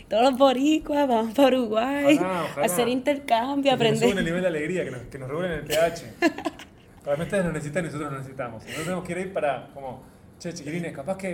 [0.08, 2.66] todos los boricuas vamos para Uruguay Ojalá, ojalá.
[2.66, 4.24] hacer intercambio, a Que nos el aprender.
[4.24, 6.04] nivel de alegría, que nos, que nos el pH.
[7.06, 8.62] Ustedes lo necesitan y nosotros lo necesitamos.
[8.64, 10.02] Nosotros tenemos que ir para, como,
[10.38, 11.26] che, chiquilines, capaz que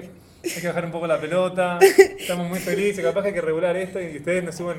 [0.44, 1.78] hay que bajar un poco la pelota,
[2.18, 4.78] estamos muy felices, capaz que hay que regular esto y ustedes nos suben.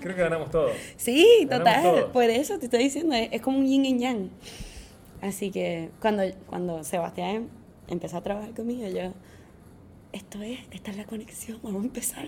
[0.00, 0.72] Creo que ganamos todos.
[0.96, 2.10] Sí, Ganamos total, todos.
[2.12, 4.30] por eso te estoy diciendo, es, es como un yin y yang.
[5.20, 7.48] Así que cuando, cuando Sebastián
[7.88, 9.12] empezó a trabajar conmigo, yo,
[10.12, 12.24] esto es, esta es la conexión, vamos a empezar.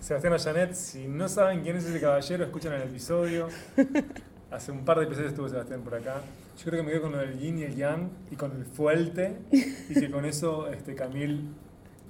[0.00, 3.48] Sebastián Ayanet, si no saben quién es ese caballero, escuchan el episodio.
[4.50, 6.20] Hace un par de episodios estuvo Sebastián por acá.
[6.56, 8.64] Yo creo que me quedo con lo del yin y el yang y con el
[8.64, 9.36] fuerte.
[9.50, 11.50] Y que con eso, este, Camil,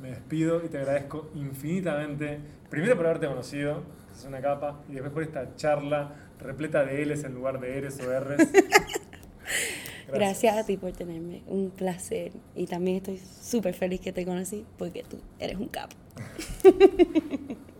[0.00, 2.38] me despido y te agradezco infinitamente.
[2.70, 7.04] Primero por haberte conocido, que es una capa, y después por esta charla repleta de
[7.04, 8.48] L's en lugar de R's o R's.
[10.12, 12.32] Gracias a ti por tenerme, un placer.
[12.54, 15.96] Y también estoy súper feliz que te conocí porque tú eres un capo.